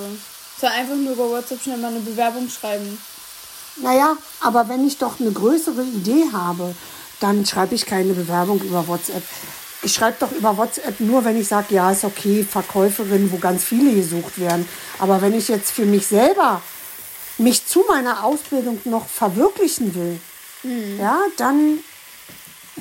Es 0.57 0.63
war 0.63 0.71
einfach 0.71 0.95
nur 0.95 1.13
über 1.13 1.29
WhatsApp 1.29 1.61
schnell 1.61 1.77
mal 1.79 1.89
eine 1.89 2.01
Bewerbung 2.01 2.49
schreiben. 2.49 2.99
Naja, 3.77 4.17
aber 4.41 4.69
wenn 4.69 4.87
ich 4.87 4.99
doch 4.99 5.19
eine 5.19 5.33
größere 5.33 5.83
Idee 5.83 6.27
habe, 6.33 6.75
dann 7.19 7.45
schreibe 7.45 7.75
ich 7.75 7.85
keine 7.85 8.13
Bewerbung 8.13 8.61
über 8.63 8.87
WhatsApp. 8.87 9.25
Ich 9.83 9.93
schreibe 9.93 10.17
doch 10.21 10.31
über 10.31 10.57
WhatsApp 10.57 11.01
nur, 11.01 11.25
wenn 11.25 11.39
ich 11.39 11.49
sage, 11.49 11.75
ja, 11.75 11.91
ist 11.91 12.05
okay, 12.05 12.45
Verkäuferin, 12.45 13.31
wo 13.33 13.39
ganz 13.39 13.65
viele 13.65 13.93
gesucht 13.93 14.39
werden. 14.39 14.67
Aber 14.99 15.21
wenn 15.21 15.35
ich 15.35 15.49
jetzt 15.49 15.73
für 15.73 15.85
mich 15.85 16.07
selber 16.07 16.63
mich 17.37 17.67
zu 17.67 17.85
meiner 17.89 18.25
Ausbildung 18.25 18.81
noch 18.85 19.09
verwirklichen 19.09 19.95
will, 19.97 20.21
mhm. 20.63 21.01
ja, 21.01 21.19
dann, 21.37 21.81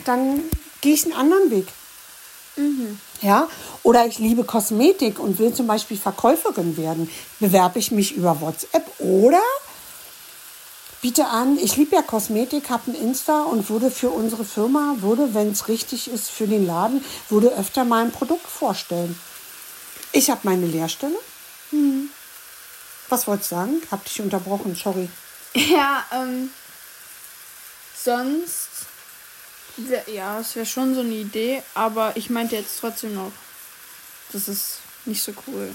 dann 0.05 0.43
gehe 0.81 0.93
ich 0.93 1.03
einen 1.05 1.13
anderen 1.13 1.49
Weg. 1.49 1.67
Mhm. 2.55 2.99
Ja, 3.21 3.47
oder 3.83 4.05
ich 4.05 4.19
liebe 4.19 4.43
Kosmetik 4.43 5.19
und 5.19 5.39
will 5.39 5.53
zum 5.53 5.67
Beispiel 5.67 5.97
Verkäuferin 5.97 6.77
werden. 6.77 7.09
Bewerbe 7.39 7.79
ich 7.79 7.91
mich 7.91 8.15
über 8.15 8.41
WhatsApp 8.41 8.85
oder 8.99 9.41
biete 11.01 11.25
an, 11.25 11.57
ich 11.57 11.75
liebe 11.75 11.95
ja 11.95 12.01
Kosmetik, 12.01 12.69
habe 12.69 12.91
ein 12.91 12.95
Insta 12.95 13.43
und 13.43 13.69
würde 13.69 13.91
für 13.91 14.09
unsere 14.09 14.45
Firma, 14.45 14.95
würde, 14.99 15.33
wenn 15.33 15.51
es 15.51 15.67
richtig 15.67 16.09
ist, 16.09 16.29
für 16.29 16.47
den 16.47 16.65
Laden, 16.65 17.03
würde 17.29 17.49
öfter 17.49 17.83
mal 17.83 18.05
ein 18.05 18.11
Produkt 18.11 18.47
vorstellen. 18.47 19.19
Ich 20.13 20.29
habe 20.29 20.41
meine 20.43 20.65
Lehrstelle. 20.65 21.17
Mhm. 21.71 22.09
Was 23.09 23.27
wolltest 23.27 23.51
du 23.51 23.55
sagen? 23.55 23.81
Hab 23.91 24.05
dich 24.05 24.21
unterbrochen, 24.21 24.75
sorry. 24.75 25.09
Ja, 25.55 26.05
ähm, 26.13 26.49
sonst 27.95 28.69
ja, 30.07 30.39
es 30.39 30.55
wäre 30.55 30.65
schon 30.65 30.93
so 30.95 31.01
eine 31.01 31.13
Idee, 31.13 31.61
aber 31.73 32.15
ich 32.15 32.29
meinte 32.29 32.55
jetzt 32.55 32.79
trotzdem 32.79 33.15
noch, 33.15 33.31
das 34.31 34.47
ist 34.47 34.79
nicht 35.05 35.21
so 35.21 35.31
cool. 35.47 35.69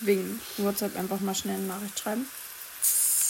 Wegen 0.00 0.40
WhatsApp 0.58 0.96
einfach 0.96 1.20
mal 1.20 1.34
schnell 1.34 1.56
eine 1.56 1.66
Nachricht 1.66 1.98
schreiben. 1.98 2.28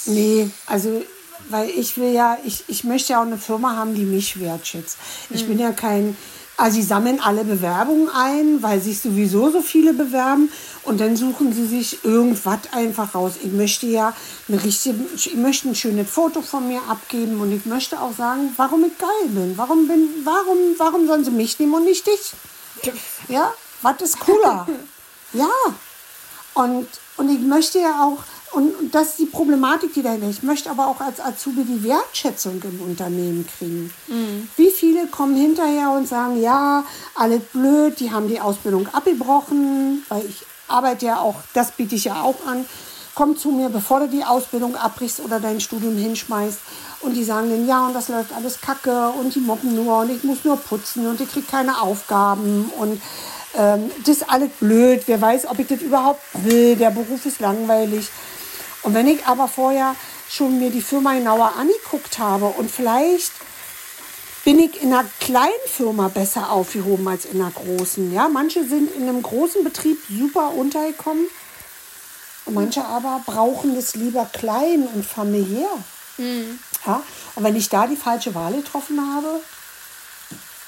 Nee, 0.06 0.50
also 0.66 1.02
weil 1.48 1.70
ich 1.70 1.96
will 1.96 2.12
ja, 2.12 2.38
ich, 2.44 2.64
ich 2.68 2.84
möchte 2.84 3.12
ja 3.12 3.20
auch 3.20 3.26
eine 3.26 3.38
Firma 3.38 3.76
haben, 3.76 3.94
die 3.94 4.04
mich 4.04 4.40
wertschätzt. 4.40 4.98
Ich 5.30 5.44
mhm. 5.44 5.48
bin 5.48 5.58
ja 5.60 5.72
kein, 5.72 6.16
also 6.58 6.74
sie 6.74 6.82
sammeln 6.82 7.20
alle 7.20 7.44
Bewerbungen 7.44 8.08
ein, 8.08 8.60
weil 8.64 8.80
sich 8.80 8.98
sowieso 8.98 9.48
so 9.50 9.62
viele 9.62 9.92
bewerben 9.92 10.50
und 10.82 11.00
dann 11.00 11.16
suchen 11.16 11.52
sie 11.52 11.64
sich 11.64 12.04
irgendwas 12.04 12.58
einfach 12.72 13.14
raus. 13.14 13.34
Ich 13.44 13.52
möchte 13.52 13.86
ja 13.86 14.12
eine 14.48 14.62
richtige, 14.64 14.98
ich 15.14 15.34
möchte 15.36 15.68
ein 15.68 15.76
schönes 15.76 16.10
Foto 16.10 16.42
von 16.42 16.66
mir 16.66 16.80
abgeben 16.88 17.40
und 17.40 17.52
ich 17.52 17.64
möchte 17.64 18.00
auch 18.00 18.12
sagen, 18.12 18.52
warum 18.56 18.84
ich 18.84 18.98
geil 18.98 19.28
bin. 19.28 19.56
Warum 19.56 19.86
bin, 19.86 20.08
warum, 20.24 20.58
warum 20.78 21.06
sollen 21.06 21.24
sie 21.24 21.30
mich 21.30 21.60
nehmen 21.60 21.74
und 21.74 21.84
nicht 21.84 22.04
dich? 22.04 22.32
Ja, 23.28 23.54
was 23.82 24.02
ist 24.02 24.18
cooler? 24.18 24.66
ja. 25.32 25.48
Und, 26.54 26.88
und 27.18 27.28
ich 27.28 27.40
möchte 27.40 27.78
ja 27.78 28.02
auch, 28.02 28.18
und, 28.52 28.72
das 28.92 29.10
ist 29.10 29.18
die 29.18 29.26
Problematik, 29.26 29.92
die 29.94 30.02
dahinter 30.02 30.28
Ich 30.28 30.42
möchte 30.42 30.70
aber 30.70 30.86
auch 30.86 31.00
als 31.00 31.20
Azubi 31.20 31.64
die 31.64 31.84
Wertschätzung 31.84 32.62
im 32.62 32.80
Unternehmen 32.80 33.46
kriegen. 33.58 33.92
Mhm. 34.06 34.48
Wie 34.56 34.70
viele 34.70 35.06
kommen 35.06 35.36
hinterher 35.36 35.90
und 35.90 36.08
sagen, 36.08 36.40
ja, 36.40 36.84
alles 37.14 37.42
blöd, 37.52 38.00
die 38.00 38.10
haben 38.10 38.28
die 38.28 38.40
Ausbildung 38.40 38.88
abgebrochen, 38.92 40.04
weil 40.08 40.24
ich 40.26 40.44
arbeite 40.68 41.06
ja 41.06 41.20
auch, 41.20 41.36
das 41.54 41.72
biete 41.72 41.94
ich 41.94 42.04
ja 42.04 42.22
auch 42.22 42.46
an. 42.46 42.64
Komm 43.14 43.36
zu 43.36 43.50
mir, 43.50 43.68
bevor 43.68 44.00
du 44.00 44.08
die 44.08 44.24
Ausbildung 44.24 44.76
abbrichst 44.76 45.20
oder 45.20 45.40
dein 45.40 45.60
Studium 45.60 45.96
hinschmeißt. 45.96 46.58
Und 47.00 47.14
die 47.14 47.24
sagen 47.24 47.50
dann, 47.50 47.66
ja, 47.66 47.86
und 47.86 47.94
das 47.94 48.08
läuft 48.08 48.32
alles 48.32 48.60
kacke 48.60 49.10
und 49.10 49.34
die 49.34 49.40
mobben 49.40 49.74
nur 49.74 49.98
und 49.98 50.10
ich 50.10 50.24
muss 50.24 50.44
nur 50.44 50.56
putzen 50.56 51.06
und 51.06 51.20
ich 51.20 51.30
kriege 51.30 51.46
keine 51.48 51.80
Aufgaben 51.80 52.70
und 52.78 53.00
ähm, 53.56 53.90
das 54.00 54.18
ist 54.18 54.30
alles 54.30 54.50
blöd. 54.60 55.02
Wer 55.06 55.20
weiß, 55.20 55.46
ob 55.46 55.58
ich 55.58 55.66
das 55.66 55.80
überhaupt 55.80 56.20
will. 56.44 56.76
Der 56.76 56.90
Beruf 56.90 57.24
ist 57.26 57.40
langweilig. 57.40 58.08
Und 58.82 58.94
wenn 58.94 59.08
ich 59.08 59.26
aber 59.26 59.48
vorher 59.48 59.94
schon 60.28 60.58
mir 60.58 60.70
die 60.70 60.82
Firma 60.82 61.14
genauer 61.14 61.54
angeguckt 61.56 62.18
habe 62.18 62.46
und 62.46 62.70
vielleicht 62.70 63.32
bin 64.44 64.58
ich 64.58 64.82
in 64.82 64.92
einer 64.92 65.08
kleinen 65.20 65.52
Firma 65.66 66.08
besser 66.08 66.50
aufgehoben 66.50 67.06
als 67.08 67.24
in 67.24 67.40
einer 67.40 67.50
großen. 67.50 68.12
Ja, 68.12 68.28
manche 68.28 68.66
sind 68.66 68.94
in 68.94 69.02
einem 69.02 69.22
großen 69.22 69.64
Betrieb 69.64 69.98
super 70.08 70.52
untergekommen 70.54 71.26
und 72.46 72.54
manche 72.54 72.84
aber 72.84 73.22
brauchen 73.26 73.76
es 73.76 73.94
lieber 73.94 74.24
klein 74.32 74.88
und 74.94 75.04
familiär. 75.04 75.68
Mhm. 76.16 76.58
Ja, 76.86 77.02
und 77.34 77.44
wenn 77.44 77.56
ich 77.56 77.68
da 77.68 77.86
die 77.86 77.96
falsche 77.96 78.34
Wahl 78.34 78.54
getroffen 78.54 78.98
habe, 79.14 79.40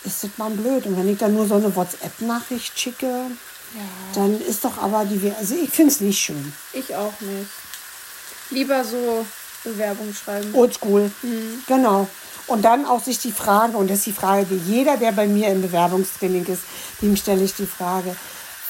ist 0.05 0.25
das 0.25 0.31
mal 0.37 0.51
blöd. 0.51 0.87
Und 0.87 0.97
wenn 0.97 1.09
ich 1.09 1.19
dann 1.19 1.35
nur 1.35 1.47
so 1.47 1.55
eine 1.55 1.75
WhatsApp-Nachricht 1.75 2.79
schicke, 2.79 3.07
ja. 3.07 3.81
dann 4.15 4.41
ist 4.41 4.65
doch 4.65 4.77
aber 4.79 5.05
die. 5.05 5.33
Also 5.39 5.55
ich 5.55 5.71
finde 5.71 5.93
es 5.93 6.01
nicht 6.01 6.19
schön. 6.19 6.53
Ich 6.73 6.95
auch 6.95 7.19
nicht. 7.21 7.49
Lieber 8.51 8.85
so 8.85 9.25
Bewerbung 9.65 10.13
schreiben. 10.15 10.55
Oldschool. 10.55 11.11
Mhm. 11.23 11.63
Genau. 11.67 12.09
Und 12.47 12.63
dann 12.65 12.85
auch 12.85 13.03
sich 13.03 13.19
die 13.19 13.33
Frage, 13.33 13.77
und 13.77 13.89
das 13.89 13.99
ist 13.99 14.07
die 14.07 14.13
Frage, 14.13 14.47
die 14.47 14.57
jeder, 14.57 14.97
der 14.97 15.13
bei 15.13 15.27
mir 15.27 15.49
im 15.49 15.63
Bewerbungstraining 15.63 16.47
ist, 16.47 16.63
dem 17.01 17.15
stelle 17.17 17.45
ich 17.45 17.55
die 17.55 17.67
Frage, 17.67 18.17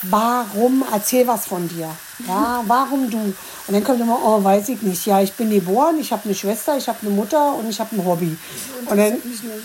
warum, 0.02 0.84
erzähl 0.92 1.26
was 1.26 1.46
von 1.46 1.68
dir. 1.68 1.88
Ja, 2.26 2.62
warum 2.66 3.10
du? 3.10 3.18
Und 3.18 3.34
dann 3.68 3.82
kommt 3.84 4.00
immer, 4.00 4.18
oh, 4.22 4.42
weiß 4.42 4.68
ich 4.70 4.82
nicht. 4.82 5.06
Ja, 5.06 5.20
ich 5.20 5.32
bin 5.32 5.50
geboren, 5.50 5.98
ich 5.98 6.12
habe 6.12 6.24
eine 6.24 6.34
Schwester, 6.34 6.76
ich 6.76 6.88
habe 6.88 6.98
eine 7.02 7.10
Mutter 7.10 7.54
und 7.54 7.68
ich 7.68 7.80
habe 7.80 7.96
ein 7.96 8.04
Hobby. 8.04 8.36
Und 8.86 8.96
dann, 8.96 9.22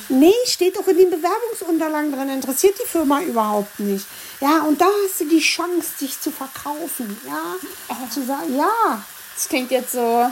nee, 0.10 0.31
steht 0.45 0.77
doch 0.77 0.88
in 0.88 0.98
den 0.98 1.10
Bewerbungsunterlagen 1.10 2.12
drin, 2.13 2.29
interessiert 2.29 2.75
die 2.81 2.88
Firma 2.88 3.22
überhaupt 3.22 3.79
nicht. 3.79 4.05
Ja, 4.39 4.62
und 4.62 4.79
da 4.79 4.86
hast 4.86 5.19
du 5.19 5.25
die 5.25 5.39
Chance, 5.39 5.89
dich 6.00 6.19
zu 6.19 6.31
verkaufen. 6.31 7.17
Ja, 7.25 7.55
zu 8.10 8.25
sagen, 8.25 8.55
ja. 8.55 9.03
Das 9.36 9.50
klingt 9.50 9.72
jetzt 9.72 9.92
so 9.92 10.32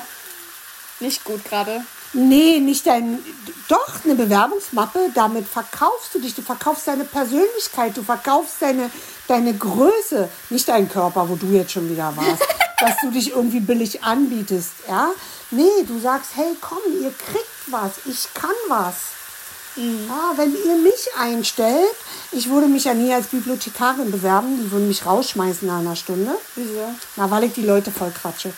nicht 1.00 1.24
gut 1.24 1.44
gerade. 1.46 1.84
Nee, 2.14 2.60
nicht 2.60 2.86
dein. 2.86 3.20
Doch, 3.68 4.04
eine 4.04 4.16
Bewerbungsmappe, 4.16 5.12
damit 5.16 5.48
verkaufst 5.48 6.14
du 6.14 6.20
dich. 6.20 6.36
Du 6.36 6.42
verkaufst 6.42 6.88
deine 6.88 7.04
Persönlichkeit, 7.06 7.98
du 7.98 8.04
verkaufst 8.04 8.62
deine, 8.62 8.90
deine 9.28 9.54
Größe, 9.54 10.30
nicht 10.50 10.68
deinen 10.68 10.90
Körper, 10.90 11.28
wo 11.28 11.36
du 11.36 11.48
jetzt 11.48 11.72
schon 11.72 11.90
wieder 11.90 12.16
warst. 12.16 12.44
dass 12.80 12.98
du 13.02 13.12
dich 13.12 13.32
irgendwie 13.32 13.62
billig 13.62 14.04
anbietest, 14.04 14.72
ja? 14.90 15.12
Nee, 15.52 15.84
du 15.88 16.00
sagst, 16.00 16.32
hey, 16.36 16.56
komm, 16.60 16.80
ihr 17.02 17.12
kriegt 17.12 17.48
was, 17.68 17.92
ich 18.06 18.28
kann 18.34 18.56
was. 18.68 18.96
Mhm. 19.76 20.08
Ja, 20.08 20.34
wenn 20.36 20.54
ihr 20.54 20.76
mich 20.78 21.10
einstellt, 21.18 21.96
ich 22.32 22.50
würde 22.50 22.68
mich 22.68 22.84
ja 22.84 22.94
nie 22.94 23.14
als 23.14 23.28
Bibliothekarin 23.28 24.12
bewerben, 24.12 24.58
die 24.62 24.72
würden 24.72 24.88
mich 24.88 25.06
rausschmeißen 25.06 25.68
nach 25.68 25.80
einer 25.80 25.96
Stunde. 25.96 26.34
Wieso? 26.56 26.94
Na, 27.16 27.32
weil 27.32 27.46
ich 27.46 27.54
die 27.54 27.66
Leute 27.66 27.92
voll 27.92 28.12
quatsche. 28.12 28.54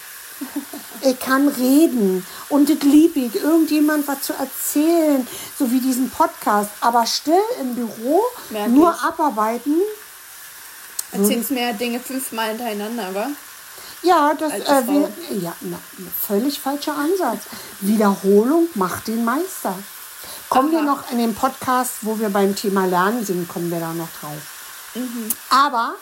Ich 1.02 1.20
kann 1.20 1.48
reden 1.48 2.25
und 2.50 2.70
das 2.70 2.80
liebe 2.82 3.20
ich, 3.20 3.36
irgendjemand 3.36 4.08
was 4.08 4.22
zu 4.22 4.34
erzählen, 4.34 5.28
so 5.58 5.72
wie 5.72 5.80
diesen 5.80 6.10
Podcast, 6.10 6.72
aber 6.82 7.06
still 7.06 7.34
im 7.62 7.75
Büro, 7.75 8.22
Merk 8.50 8.70
nur 8.70 8.94
ich. 8.96 9.04
abarbeiten. 9.04 9.82
Erzählst 11.12 11.52
mehr 11.52 11.74
Dinge 11.74 12.00
fünfmal 12.00 12.50
hintereinander, 12.50 13.08
aber? 13.08 13.28
Ja, 14.02 14.34
das 14.34 14.54
äh, 14.54 14.88
wir, 14.88 15.10
ja, 15.42 15.56
na, 15.62 15.78
völlig 16.28 16.60
falscher 16.60 16.96
Ansatz. 16.96 17.44
Wiederholung 17.82 18.68
macht 18.75 19.08
den 19.08 19.24
Meister. 19.25 19.78
Kommen 20.50 20.70
Aha. 20.70 20.75
wir 20.75 20.82
noch 20.84 21.12
in 21.12 21.18
den 21.18 21.34
Podcast, 21.34 21.94
wo 22.02 22.20
wir 22.20 22.30
beim 22.30 22.56
Thema 22.56 22.86
Lernen 22.86 23.25
sind, 23.25 23.48
kommen 23.48 23.72
wir 23.72 23.80
da 23.80 23.94
noch 23.94 24.10
drauf. 24.20 24.42
Mhm. 24.94 25.30
Aber 25.50 25.96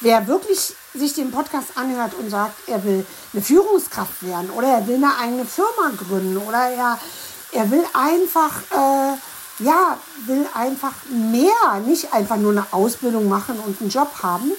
wer 0.00 0.26
wirklich 0.26 0.74
sich 0.94 1.14
den 1.14 1.30
Podcast 1.30 1.76
anhört 1.76 2.14
und 2.14 2.30
sagt, 2.30 2.68
er 2.68 2.82
will 2.84 3.06
eine 3.32 3.42
Führungskraft 3.42 4.22
werden 4.22 4.50
oder 4.50 4.68
er 4.68 4.86
will 4.86 4.96
eine 4.96 5.16
eigene 5.18 5.44
Firma 5.44 5.90
gründen 5.96 6.36
oder 6.36 6.68
er, 6.68 6.98
er 7.52 7.70
will 7.70 7.84
einfach 7.94 8.62
äh, 8.72 9.16
ja, 9.60 9.98
will 10.26 10.46
einfach 10.54 10.92
mehr, 11.10 11.80
nicht 11.86 12.12
einfach 12.12 12.36
nur 12.36 12.52
eine 12.52 12.66
Ausbildung 12.72 13.28
machen 13.28 13.60
und 13.60 13.80
einen 13.80 13.90
Job 13.90 14.10
haben, 14.22 14.50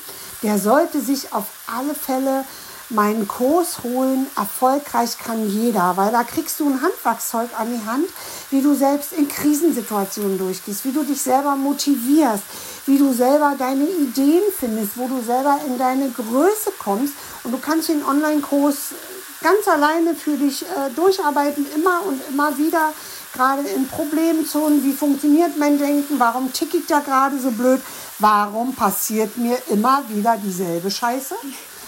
der 0.44 0.58
sollte 0.58 1.02
sich 1.02 1.34
auf 1.34 1.46
alle 1.68 1.96
Fälle 1.96 2.46
meinen 2.90 3.28
Kurs 3.28 3.84
holen. 3.84 4.28
Erfolgreich 4.36 5.18
kann 5.18 5.50
jeder, 5.50 5.98
weil 5.98 6.12
da 6.12 6.24
kriegst 6.24 6.60
du 6.60 6.70
ein 6.70 6.82
Handwerkszeug 6.82 7.50
an 7.58 7.68
die 7.74 7.86
Hand, 7.86 8.06
wie 8.50 8.62
du 8.62 8.76
selbst 8.76 9.14
in 9.14 9.28
Krisensituationen 9.28 10.38
durchgehst, 10.38 10.86
wie 10.86 10.92
du 10.92 11.04
dich 11.04 11.22
selber 11.22 11.56
motivierst, 11.56 12.44
wie 12.86 12.98
du 12.98 13.14
selber 13.14 13.56
deine 13.58 13.88
Ideen 13.88 14.44
findest, 14.58 14.98
wo 14.98 15.08
du 15.08 15.22
selber 15.22 15.60
in 15.66 15.78
deine 15.78 16.10
Größe 16.10 16.72
kommst. 16.80 17.14
Und 17.44 17.52
du 17.52 17.58
kannst 17.60 17.90
den 17.90 18.04
Online-Kurs 18.04 18.94
ganz 19.42 19.68
alleine 19.68 20.16
für 20.16 20.38
dich 20.38 20.64
äh, 20.64 20.90
durcharbeiten, 20.96 21.66
immer 21.76 22.06
und 22.06 22.22
immer 22.30 22.58
wieder, 22.58 22.94
gerade 23.34 23.68
in 23.68 23.88
Problemzonen. 23.88 24.84
Wie 24.84 24.94
funktioniert 24.94 25.58
mein 25.58 25.78
Denken? 25.78 26.20
Warum 26.20 26.52
ticke 26.52 26.78
ich 26.78 26.86
da 26.88 27.00
gerade 27.00 27.40
so 27.40 27.52
blöd? 27.52 27.82
Warum 28.20 28.76
passiert 28.76 29.38
mir 29.38 29.58
immer 29.70 30.04
wieder 30.10 30.38
dieselbe 30.38 30.92
Scheiße? 30.92 31.36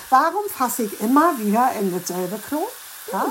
Warum 0.09 0.43
fasse 0.47 0.83
ich 0.83 1.01
immer 1.01 1.37
wieder 1.39 1.71
in 1.79 1.91
dasselbe 1.91 2.39
Klo? 2.47 2.67
Ja? 3.11 3.25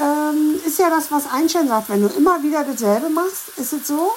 Ähm, 0.00 0.60
ist 0.64 0.78
ja 0.78 0.90
das, 0.90 1.10
was 1.10 1.24
Einstein 1.32 1.68
sagt. 1.68 1.88
Wenn 1.88 2.02
du 2.02 2.08
immer 2.08 2.42
wieder 2.42 2.64
dasselbe 2.64 3.08
machst, 3.08 3.48
ist 3.56 3.72
es 3.72 3.86
so, 3.86 4.12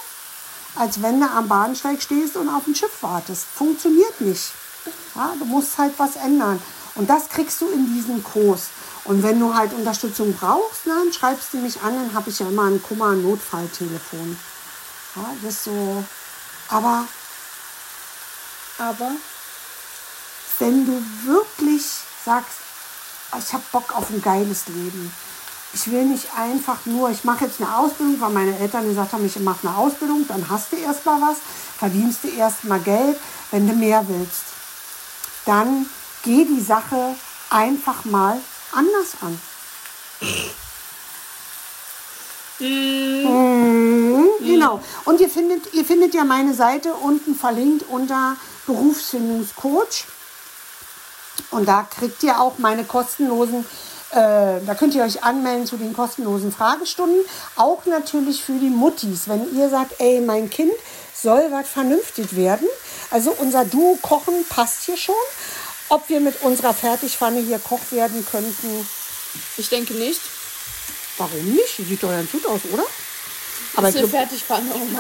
als 0.76 1.02
wenn 1.02 1.20
du 1.20 1.30
am 1.30 1.48
Bahnsteig 1.48 2.02
stehst 2.02 2.36
und 2.38 2.50
auf 2.50 2.66
ein 2.68 2.76
Schiff 2.76 3.02
wartest. 3.02 3.46
Funktioniert 3.54 4.20
nicht. 4.22 4.52
Ja? 5.16 5.34
Du 5.38 5.46
musst 5.46 5.78
halt 5.78 5.94
was 5.98 6.16
ändern. 6.16 6.62
Und 6.96 7.10
das 7.10 7.30
kriegst 7.30 7.60
du 7.62 7.68
in 7.70 7.94
diesem 7.94 8.24
Kurs. 8.24 8.68
Und 9.06 9.24
wenn 9.24 9.40
du 9.40 9.54
halt 9.54 9.74
Unterstützung 9.74 10.34
brauchst, 10.34 10.86
dann 10.86 11.12
schreibst 11.12 11.54
du 11.54 11.58
mich 11.58 11.82
an, 11.82 11.94
dann 11.96 12.14
habe 12.14 12.30
ich 12.30 12.40
ja 12.40 12.48
immer 12.48 12.64
ein 12.64 12.82
Kummer-Notfalltelefon. 12.82 14.38
Ja, 15.16 15.26
das 15.44 15.64
so. 15.66 16.04
Aber, 16.70 17.06
Aber 18.80 19.12
wenn 20.60 20.86
du 20.86 21.04
wirklich 21.26 21.84
sagst, 22.26 22.58
"Ah, 23.32 23.38
ich 23.40 23.54
habe 23.54 23.64
Bock 23.72 23.96
auf 23.96 24.10
ein 24.10 24.22
geiles 24.22 24.68
Leben. 24.68 25.14
Ich 25.74 25.92
will 25.92 26.06
nicht 26.06 26.28
einfach 26.38 26.86
nur, 26.86 27.10
ich 27.10 27.24
mache 27.24 27.46
jetzt 27.46 27.60
eine 27.60 27.76
Ausbildung, 27.76 28.22
weil 28.22 28.30
meine 28.30 28.58
Eltern 28.60 28.88
gesagt 28.88 29.14
haben, 29.14 29.26
ich 29.26 29.40
mache 29.40 29.68
eine 29.68 29.76
Ausbildung, 29.76 30.26
dann 30.28 30.48
hast 30.50 30.72
du 30.72 30.76
erst 30.76 31.06
mal 31.06 31.20
was, 31.20 31.38
verdienst 31.78 32.24
du 32.24 32.28
erst 32.30 32.64
mal 32.66 32.80
Geld, 32.80 33.18
wenn 33.52 33.68
du 33.68 33.74
mehr 33.74 34.06
willst. 34.08 34.44
Dann 35.46 35.88
geh 36.24 36.46
die 36.46 36.62
Sache 36.62 37.16
einfach 37.50 38.06
mal 38.06 38.38
anders 38.72 39.16
an. 39.22 39.40
Mhm, 42.60 44.28
Genau. 44.40 44.82
Und 45.06 45.20
ihr 45.20 45.30
findet, 45.30 45.74
ihr 45.74 45.84
findet 45.84 46.14
ja 46.14 46.24
meine 46.24 46.54
Seite 46.54 46.94
unten 46.94 47.36
verlinkt 47.36 47.86
unter 47.90 48.38
Berufsfindungscoach. 48.66 50.06
Und 51.52 51.68
da 51.68 51.84
kriegt 51.84 52.24
ihr 52.24 52.40
auch 52.40 52.60
meine 52.60 52.84
kostenlosen, 52.86 53.66
äh, 54.14 54.66
da 54.66 54.76
könnt 54.78 54.94
ihr 54.96 55.04
euch 55.04 55.24
anmelden 55.24 55.66
zu 55.66 55.78
den 55.78 55.94
kostenlosen 55.94 56.52
Fragestunden. 56.52 57.20
Auch 57.56 57.86
natürlich 57.86 58.44
für 58.44 58.54
die 58.54 58.70
Muttis, 58.70 59.28
wenn 59.28 59.56
ihr 59.58 59.70
sagt, 59.70 60.00
ey, 60.00 60.22
mein 60.22 60.50
Kind 60.50 60.74
soll 61.14 61.48
was 61.52 61.68
vernünftig 61.68 62.36
werden. 62.36 62.68
Also 63.10 63.32
unser 63.32 63.66
Duo 63.66 63.98
Kochen 64.02 64.46
passt 64.50 64.84
hier 64.84 64.98
schon. 64.98 65.16
Ob 65.90 66.10
wir 66.10 66.20
mit 66.20 66.42
unserer 66.42 66.74
Fertigpfanne 66.74 67.40
hier 67.40 67.60
Koch 67.60 67.80
werden 67.92 68.26
könnten, 68.30 68.88
ich 69.58 69.70
denke 69.70 69.94
nicht. 69.94 70.22
warum 71.18 71.44
nicht? 71.54 71.78
Sieht 71.78 72.02
doch 72.02 72.10
ganz 72.10 72.32
gut 72.32 72.46
aus, 72.46 72.62
oder? 72.72 72.84
Aber 73.76 73.90
Ist 73.90 73.98
eine 73.98 74.08
Fertigpfanne, 74.08 74.74
Oma. 74.74 75.00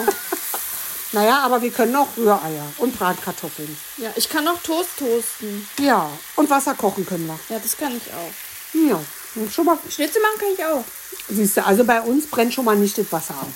naja, 1.11 1.39
aber 1.39 1.61
wir 1.61 1.71
können 1.71 1.95
auch 1.95 2.07
Rühreier 2.17 2.65
und 2.77 2.97
Bratkartoffeln. 2.97 3.75
Ja, 3.97 4.11
ich 4.15 4.29
kann 4.29 4.47
auch 4.47 4.61
Toast 4.61 4.97
toasten. 4.97 5.67
Ja, 5.79 6.09
und 6.35 6.49
Wasser 6.49 6.73
kochen 6.75 7.05
können 7.05 7.27
wir. 7.27 7.39
Ja, 7.49 7.59
das 7.59 7.77
kann 7.77 7.95
ich 7.95 8.11
auch. 8.13 8.52
Ja, 8.73 8.99
und 9.35 9.51
schon 9.51 9.65
mal, 9.65 9.77
Schnitzel 9.89 10.21
machen 10.21 10.39
kann 10.39 10.49
ich 10.57 10.65
auch. 10.65 10.83
siehst 11.29 11.57
du, 11.57 11.65
also 11.65 11.83
bei 11.85 12.01
uns 12.01 12.27
brennt 12.27 12.53
schon 12.53 12.65
mal 12.65 12.75
nicht 12.75 12.97
das 12.97 13.11
Wasser 13.11 13.35
an. 13.39 13.53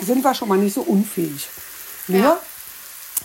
sind 0.04 0.22
wir 0.22 0.34
schon 0.34 0.48
mal 0.48 0.58
nicht 0.58 0.74
so 0.74 0.82
unfähig. 0.82 1.48
Nur, 2.08 2.20
Ja. 2.20 2.40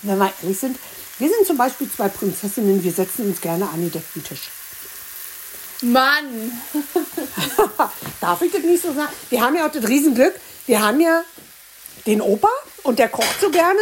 wenn 0.02 0.18
wir 0.18 0.32
ehrlich 0.42 0.58
sind, 0.58 0.78
wir 1.18 1.28
sind 1.28 1.46
zum 1.46 1.56
Beispiel 1.56 1.90
zwei 1.94 2.08
Prinzessinnen, 2.08 2.82
wir 2.82 2.92
setzen 2.92 3.26
uns 3.28 3.40
gerne 3.40 3.68
an 3.68 3.80
den 3.80 3.92
deckten 3.92 4.24
Tisch. 4.24 4.48
Mann! 5.82 6.52
Darf 8.20 8.42
ich 8.42 8.52
das 8.52 8.62
nicht 8.62 8.82
so 8.82 8.92
sagen? 8.92 9.12
Wir 9.30 9.40
haben 9.42 9.56
ja 9.56 9.66
auch 9.66 9.72
das 9.72 9.86
Riesenglück, 9.88 10.34
wir 10.66 10.80
haben 10.82 11.00
ja 11.00 11.24
den 12.06 12.20
Opa 12.20 12.48
und 12.82 12.98
der 12.98 13.08
kocht 13.08 13.40
so 13.40 13.50
gerne. 13.50 13.78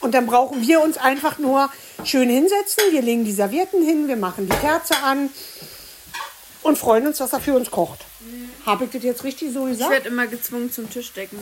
Und 0.00 0.12
dann 0.14 0.26
brauchen 0.26 0.60
wir 0.66 0.80
uns 0.80 0.96
einfach 0.96 1.38
nur 1.38 1.70
schön 2.04 2.28
hinsetzen. 2.28 2.82
Wir 2.90 3.02
legen 3.02 3.24
die 3.24 3.32
Servietten 3.32 3.84
hin, 3.84 4.08
wir 4.08 4.16
machen 4.16 4.48
die 4.48 4.56
Kerze 4.56 4.96
an 5.04 5.30
und 6.62 6.78
freuen 6.78 7.06
uns, 7.06 7.18
dass 7.18 7.32
er 7.32 7.40
für 7.40 7.54
uns 7.54 7.70
kocht. 7.70 8.00
Habe 8.66 8.84
ich 8.84 8.90
das 8.90 9.02
jetzt 9.02 9.24
richtig 9.24 9.52
so 9.52 9.66
Ich 9.66 9.74
gesagt? 9.74 9.90
werde 9.90 10.08
immer 10.08 10.26
gezwungen 10.26 10.72
zum 10.72 10.88
Tischdecken. 10.90 11.38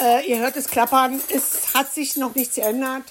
Äh, 0.00 0.26
ihr 0.30 0.38
hört 0.38 0.56
es 0.56 0.66
klappern, 0.68 1.20
es 1.28 1.74
hat 1.74 1.92
sich 1.92 2.16
noch 2.16 2.34
nichts 2.34 2.56
geändert. 2.56 3.04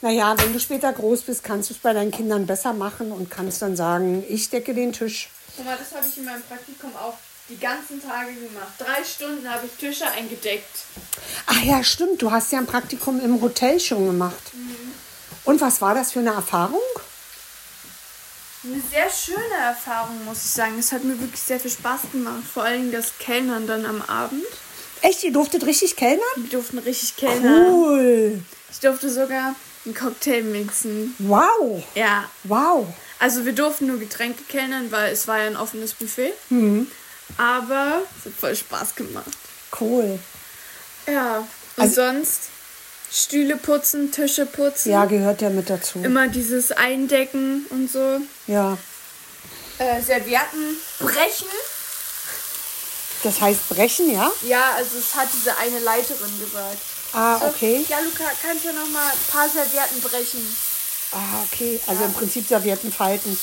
Naja, 0.00 0.34
wenn 0.38 0.52
du 0.52 0.60
später 0.60 0.92
groß 0.92 1.22
bist, 1.22 1.42
kannst 1.42 1.70
du 1.70 1.74
es 1.74 1.80
bei 1.80 1.92
deinen 1.92 2.10
Kindern 2.10 2.46
besser 2.46 2.72
machen 2.72 3.10
und 3.12 3.30
kannst 3.30 3.62
dann 3.62 3.76
sagen, 3.76 4.24
ich 4.28 4.48
decke 4.48 4.74
den 4.74 4.92
Tisch. 4.92 5.28
Guck 5.56 5.66
mal, 5.66 5.76
das 5.76 5.92
habe 5.96 6.06
ich 6.08 6.16
in 6.18 6.24
meinem 6.24 6.42
Praktikum 6.42 6.94
auch 6.94 7.14
die 7.48 7.58
ganzen 7.58 8.00
Tage 8.00 8.32
gemacht. 8.34 8.72
Drei 8.78 9.02
Stunden 9.02 9.48
habe 9.50 9.66
ich 9.66 9.72
Tische 9.72 10.06
eingedeckt. 10.10 10.84
Ach 11.46 11.62
ja, 11.64 11.82
stimmt, 11.82 12.22
du 12.22 12.30
hast 12.30 12.52
ja 12.52 12.58
ein 12.58 12.66
Praktikum 12.66 13.20
im 13.20 13.40
Hotel 13.40 13.80
schon 13.80 14.06
gemacht. 14.06 14.52
Und 15.44 15.60
was 15.60 15.80
war 15.80 15.94
das 15.94 16.12
für 16.12 16.20
eine 16.20 16.30
Erfahrung? 16.34 16.78
Eine 18.70 18.82
sehr 18.90 19.08
schöne 19.10 19.54
Erfahrung, 19.62 20.24
muss 20.24 20.44
ich 20.44 20.50
sagen. 20.50 20.78
Es 20.78 20.92
hat 20.92 21.02
mir 21.04 21.18
wirklich 21.20 21.40
sehr 21.40 21.58
viel 21.58 21.70
Spaß 21.70 22.00
gemacht. 22.12 22.42
Vor 22.52 22.64
allem 22.64 22.92
das 22.92 23.12
Kellnern 23.18 23.66
dann 23.66 23.86
am 23.86 24.02
Abend. 24.02 24.44
Echt, 25.00 25.22
ihr 25.24 25.32
durftet 25.32 25.64
richtig 25.64 25.96
kellnern? 25.96 26.22
Wir 26.36 26.50
durften 26.50 26.78
richtig 26.78 27.16
kellnern. 27.16 27.72
Cool. 27.72 28.40
Ich 28.70 28.80
durfte 28.80 29.08
sogar 29.10 29.54
einen 29.84 29.94
Cocktail 29.94 30.42
mixen. 30.42 31.14
Wow. 31.20 31.82
Ja, 31.94 32.28
Wow. 32.44 32.86
also 33.20 33.46
wir 33.46 33.52
durften 33.54 33.86
nur 33.86 33.98
Getränke 33.98 34.42
kellnern, 34.44 34.90
weil 34.90 35.12
es 35.12 35.26
war 35.28 35.38
ja 35.38 35.46
ein 35.46 35.56
offenes 35.56 35.94
Buffet. 35.94 36.32
Aber 37.36 38.02
es 38.18 38.26
hat 38.26 38.32
voll 38.38 38.56
Spaß 38.56 38.94
gemacht. 38.96 39.30
Cool. 39.80 40.18
Ja, 41.06 41.38
und 41.38 41.48
Also- 41.82 41.94
sonst 41.94 42.48
Stühle 43.10 43.56
putzen, 43.56 44.12
Tische 44.12 44.46
putzen. 44.46 44.92
Ja, 44.92 45.04
gehört 45.06 45.40
ja 45.40 45.48
mit 45.50 45.70
dazu. 45.70 46.00
Immer 46.02 46.28
dieses 46.28 46.72
Eindecken 46.72 47.64
und 47.70 47.90
so. 47.90 48.20
Ja. 48.46 48.76
Äh, 49.78 50.02
Servietten 50.02 50.76
brechen. 50.98 51.48
Das 53.22 53.40
heißt 53.40 53.68
brechen, 53.70 54.12
ja? 54.12 54.30
Ja, 54.42 54.72
also 54.76 54.98
es 54.98 55.14
hat 55.14 55.28
diese 55.32 55.56
eine 55.56 55.78
Leiterin 55.80 56.38
gesagt. 56.38 56.78
Ah, 57.12 57.38
So, 57.38 57.46
okay. 57.46 57.84
Ja, 57.88 57.98
Luca, 58.00 58.24
kannst 58.42 58.64
du 58.64 58.72
noch 58.72 58.88
mal 58.90 59.06
ein 59.10 59.18
paar 59.32 59.48
Servietten 59.48 60.00
brechen? 60.02 60.56
Ah, 61.12 61.42
okay. 61.50 61.80
Also 61.86 62.04
im 62.04 62.12
Prinzip 62.12 62.46
Servietten 62.46 62.92
falten. 62.92 63.36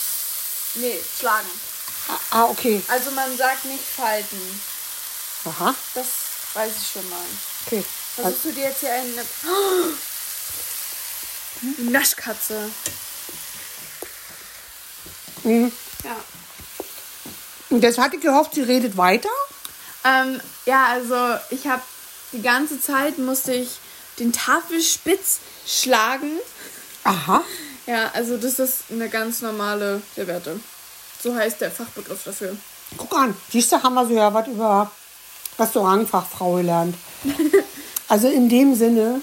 Nee, 0.75 0.99
schlagen. 1.19 1.47
Ah, 2.07 2.19
Ah, 2.31 2.43
okay. 2.45 2.81
Also 2.87 3.11
man 3.11 3.35
sagt 3.35 3.65
nicht 3.65 3.83
falten. 3.83 4.61
Aha. 5.45 5.73
Das 5.95 6.05
weiß 6.53 6.71
ich 6.79 6.87
schon 6.93 7.09
mal. 7.09 7.25
Okay. 7.65 7.83
Versuchst 8.15 8.45
du 8.45 8.51
dir 8.51 8.63
jetzt 8.65 8.79
hier 8.79 8.93
eine... 8.93 9.25
Die 11.61 11.89
Naschkatze. 11.89 12.69
Mhm. 15.43 15.71
Ja. 16.03 16.15
Und 17.69 17.83
das 17.83 17.97
hatte 17.97 18.17
ich 18.17 18.21
gehofft, 18.21 18.53
sie 18.55 18.61
redet 18.61 18.97
weiter. 18.97 19.29
Ähm, 20.03 20.39
ja, 20.65 20.87
also 20.87 21.15
ich 21.49 21.67
habe 21.67 21.81
die 22.31 22.41
ganze 22.41 22.79
Zeit 22.79 23.17
musste 23.17 23.53
ich 23.53 23.69
den 24.19 24.31
Tafelspitz 24.33 25.39
schlagen. 25.65 26.39
Aha. 27.03 27.43
Ja, 27.87 28.11
also 28.13 28.37
das 28.37 28.59
ist 28.59 28.83
eine 28.91 29.09
ganz 29.09 29.41
normale 29.41 30.01
Serviette. 30.15 30.59
So 31.21 31.35
heißt 31.35 31.61
der 31.61 31.71
Fachbegriff 31.71 32.23
dafür. 32.23 32.55
Guck 32.97 33.15
an, 33.15 33.35
siehst 33.51 33.71
du, 33.71 33.81
haben 33.81 33.95
wir 33.95 34.05
so 34.05 34.13
ja 34.13 34.33
was 34.33 34.47
über 34.47 34.91
Restaurantfachfrau 35.57 36.55
gelernt. 36.55 36.95
Also 38.07 38.27
in 38.27 38.49
dem 38.49 38.75
Sinne, 38.75 39.21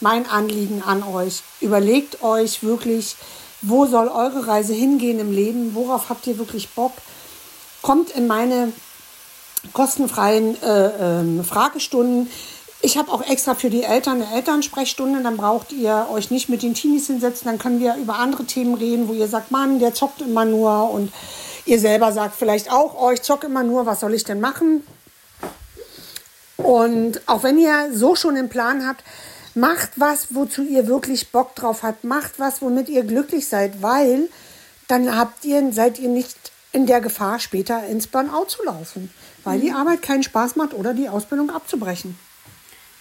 mein 0.00 0.28
Anliegen 0.28 0.82
an 0.82 1.02
euch, 1.02 1.42
überlegt 1.60 2.22
euch 2.22 2.62
wirklich, 2.62 3.16
wo 3.62 3.86
soll 3.86 4.08
eure 4.08 4.46
Reise 4.46 4.74
hingehen 4.74 5.18
im 5.18 5.32
Leben, 5.32 5.74
worauf 5.74 6.10
habt 6.10 6.26
ihr 6.26 6.38
wirklich 6.38 6.68
Bock? 6.70 6.92
Kommt 7.82 8.10
in 8.10 8.26
meine 8.26 8.72
kostenfreien 9.72 10.62
äh, 10.62 11.20
ähm, 11.20 11.44
Fragestunden. 11.44 12.30
Ich 12.82 12.98
habe 12.98 13.10
auch 13.10 13.22
extra 13.22 13.54
für 13.54 13.70
die 13.70 13.82
Eltern 13.82 14.22
eine 14.22 14.36
Elternsprechstunde. 14.36 15.22
Dann 15.22 15.38
braucht 15.38 15.72
ihr 15.72 16.06
euch 16.12 16.30
nicht 16.30 16.50
mit 16.50 16.62
den 16.62 16.74
Teenies 16.74 17.06
hinsetzen. 17.06 17.46
Dann 17.46 17.58
können 17.58 17.80
wir 17.80 17.96
über 17.96 18.16
andere 18.18 18.44
Themen 18.44 18.74
reden, 18.74 19.08
wo 19.08 19.14
ihr 19.14 19.28
sagt, 19.28 19.50
Mann, 19.50 19.78
der 19.78 19.94
zockt 19.94 20.20
immer 20.20 20.44
nur. 20.44 20.90
Und 20.90 21.10
ihr 21.64 21.80
selber 21.80 22.12
sagt 22.12 22.36
vielleicht 22.36 22.70
auch, 22.70 22.94
oh, 23.00 23.10
ich 23.10 23.22
zocke 23.22 23.46
immer 23.46 23.62
nur, 23.62 23.86
was 23.86 24.00
soll 24.00 24.12
ich 24.12 24.24
denn 24.24 24.40
machen? 24.40 24.86
Und 26.64 27.20
auch 27.26 27.42
wenn 27.42 27.58
ihr 27.58 27.90
so 27.92 28.16
schon 28.16 28.36
einen 28.36 28.48
Plan 28.48 28.86
habt, 28.86 29.04
macht 29.54 29.90
was, 29.96 30.34
wozu 30.34 30.62
ihr 30.62 30.86
wirklich 30.86 31.30
Bock 31.30 31.54
drauf 31.54 31.82
habt. 31.82 32.04
Macht 32.04 32.38
was, 32.38 32.62
womit 32.62 32.88
ihr 32.88 33.04
glücklich 33.04 33.48
seid, 33.48 33.82
weil 33.82 34.30
dann 34.88 35.14
habt 35.14 35.44
ihr, 35.44 35.72
seid 35.72 35.98
ihr 35.98 36.08
nicht 36.08 36.36
in 36.72 36.86
der 36.86 37.02
Gefahr, 37.02 37.38
später 37.38 37.86
ins 37.86 38.06
Burnout 38.06 38.46
zu 38.46 38.64
laufen, 38.64 39.12
weil 39.44 39.60
die 39.60 39.72
Arbeit 39.72 40.00
keinen 40.00 40.22
Spaß 40.22 40.56
macht 40.56 40.72
oder 40.72 40.94
die 40.94 41.08
Ausbildung 41.08 41.50
abzubrechen. 41.50 42.18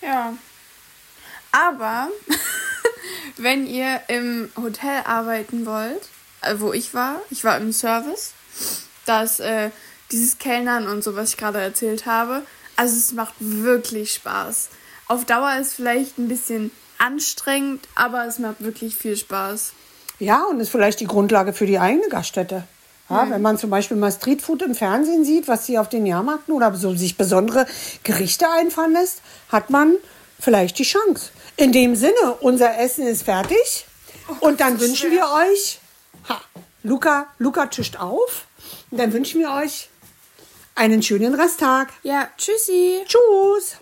Ja. 0.01 0.33
Aber 1.53 2.09
wenn 3.37 3.65
ihr 3.65 4.01
im 4.09 4.51
Hotel 4.61 5.03
arbeiten 5.05 5.65
wollt, 5.65 6.09
äh, 6.41 6.55
wo 6.57 6.73
ich 6.73 6.93
war, 6.93 7.21
ich 7.29 7.45
war 7.45 7.57
im 7.57 7.71
Service, 7.71 8.33
dass 9.05 9.39
äh, 9.39 9.71
dieses 10.11 10.37
Kellnern 10.37 10.87
und 10.87 11.03
so, 11.03 11.15
was 11.15 11.29
ich 11.29 11.37
gerade 11.37 11.61
erzählt 11.61 12.05
habe, 12.05 12.43
also 12.75 12.95
es 12.95 13.11
macht 13.13 13.33
wirklich 13.39 14.13
Spaß. 14.13 14.69
Auf 15.07 15.25
Dauer 15.25 15.55
ist 15.59 15.73
vielleicht 15.73 16.17
ein 16.17 16.27
bisschen 16.27 16.71
anstrengend, 16.97 17.87
aber 17.95 18.25
es 18.25 18.39
macht 18.39 18.63
wirklich 18.63 18.95
viel 18.95 19.17
Spaß. 19.17 19.73
Ja, 20.19 20.43
und 20.43 20.59
ist 20.59 20.69
vielleicht 20.69 20.99
die 20.99 21.07
Grundlage 21.07 21.53
für 21.53 21.65
die 21.65 21.79
eigene 21.79 22.07
Gaststätte. 22.07 22.63
Ja, 23.09 23.29
Wenn 23.29 23.41
man 23.41 23.57
zum 23.57 23.69
Beispiel 23.69 23.97
mal 23.97 24.11
Streetfood 24.11 24.61
im 24.61 24.73
Fernsehen 24.75 25.25
sieht, 25.25 25.47
was 25.47 25.65
sie 25.65 25.77
auf 25.77 25.89
den 25.89 26.05
Jahrmärkten 26.05 26.53
oder 26.53 26.73
so 26.75 26.95
sich 26.95 27.17
besondere 27.17 27.65
Gerichte 28.03 28.49
einfallen 28.49 28.93
lässt, 28.93 29.21
hat 29.49 29.69
man 29.69 29.95
vielleicht 30.39 30.79
die 30.79 30.83
Chance. 30.83 31.29
In 31.57 31.71
dem 31.73 31.95
Sinne, 31.95 32.37
unser 32.39 32.79
Essen 32.79 33.05
ist 33.05 33.23
fertig. 33.23 33.85
und 34.39 34.61
dann 34.61 34.79
wünschen 34.79 35.09
schwer. 35.11 35.11
wir 35.11 35.51
euch, 35.51 35.79
ha, 36.29 36.41
Luca, 36.83 37.27
Luca 37.37 37.65
tischt 37.67 37.97
auf. 37.99 38.47
Und 38.89 38.97
dann 38.99 39.11
wünschen 39.11 39.41
wir 39.41 39.51
euch 39.51 39.89
einen 40.75 41.01
schönen 41.01 41.35
Resttag. 41.35 41.89
Ja, 42.03 42.29
tschüssi. 42.37 43.03
Tschüss. 43.05 43.77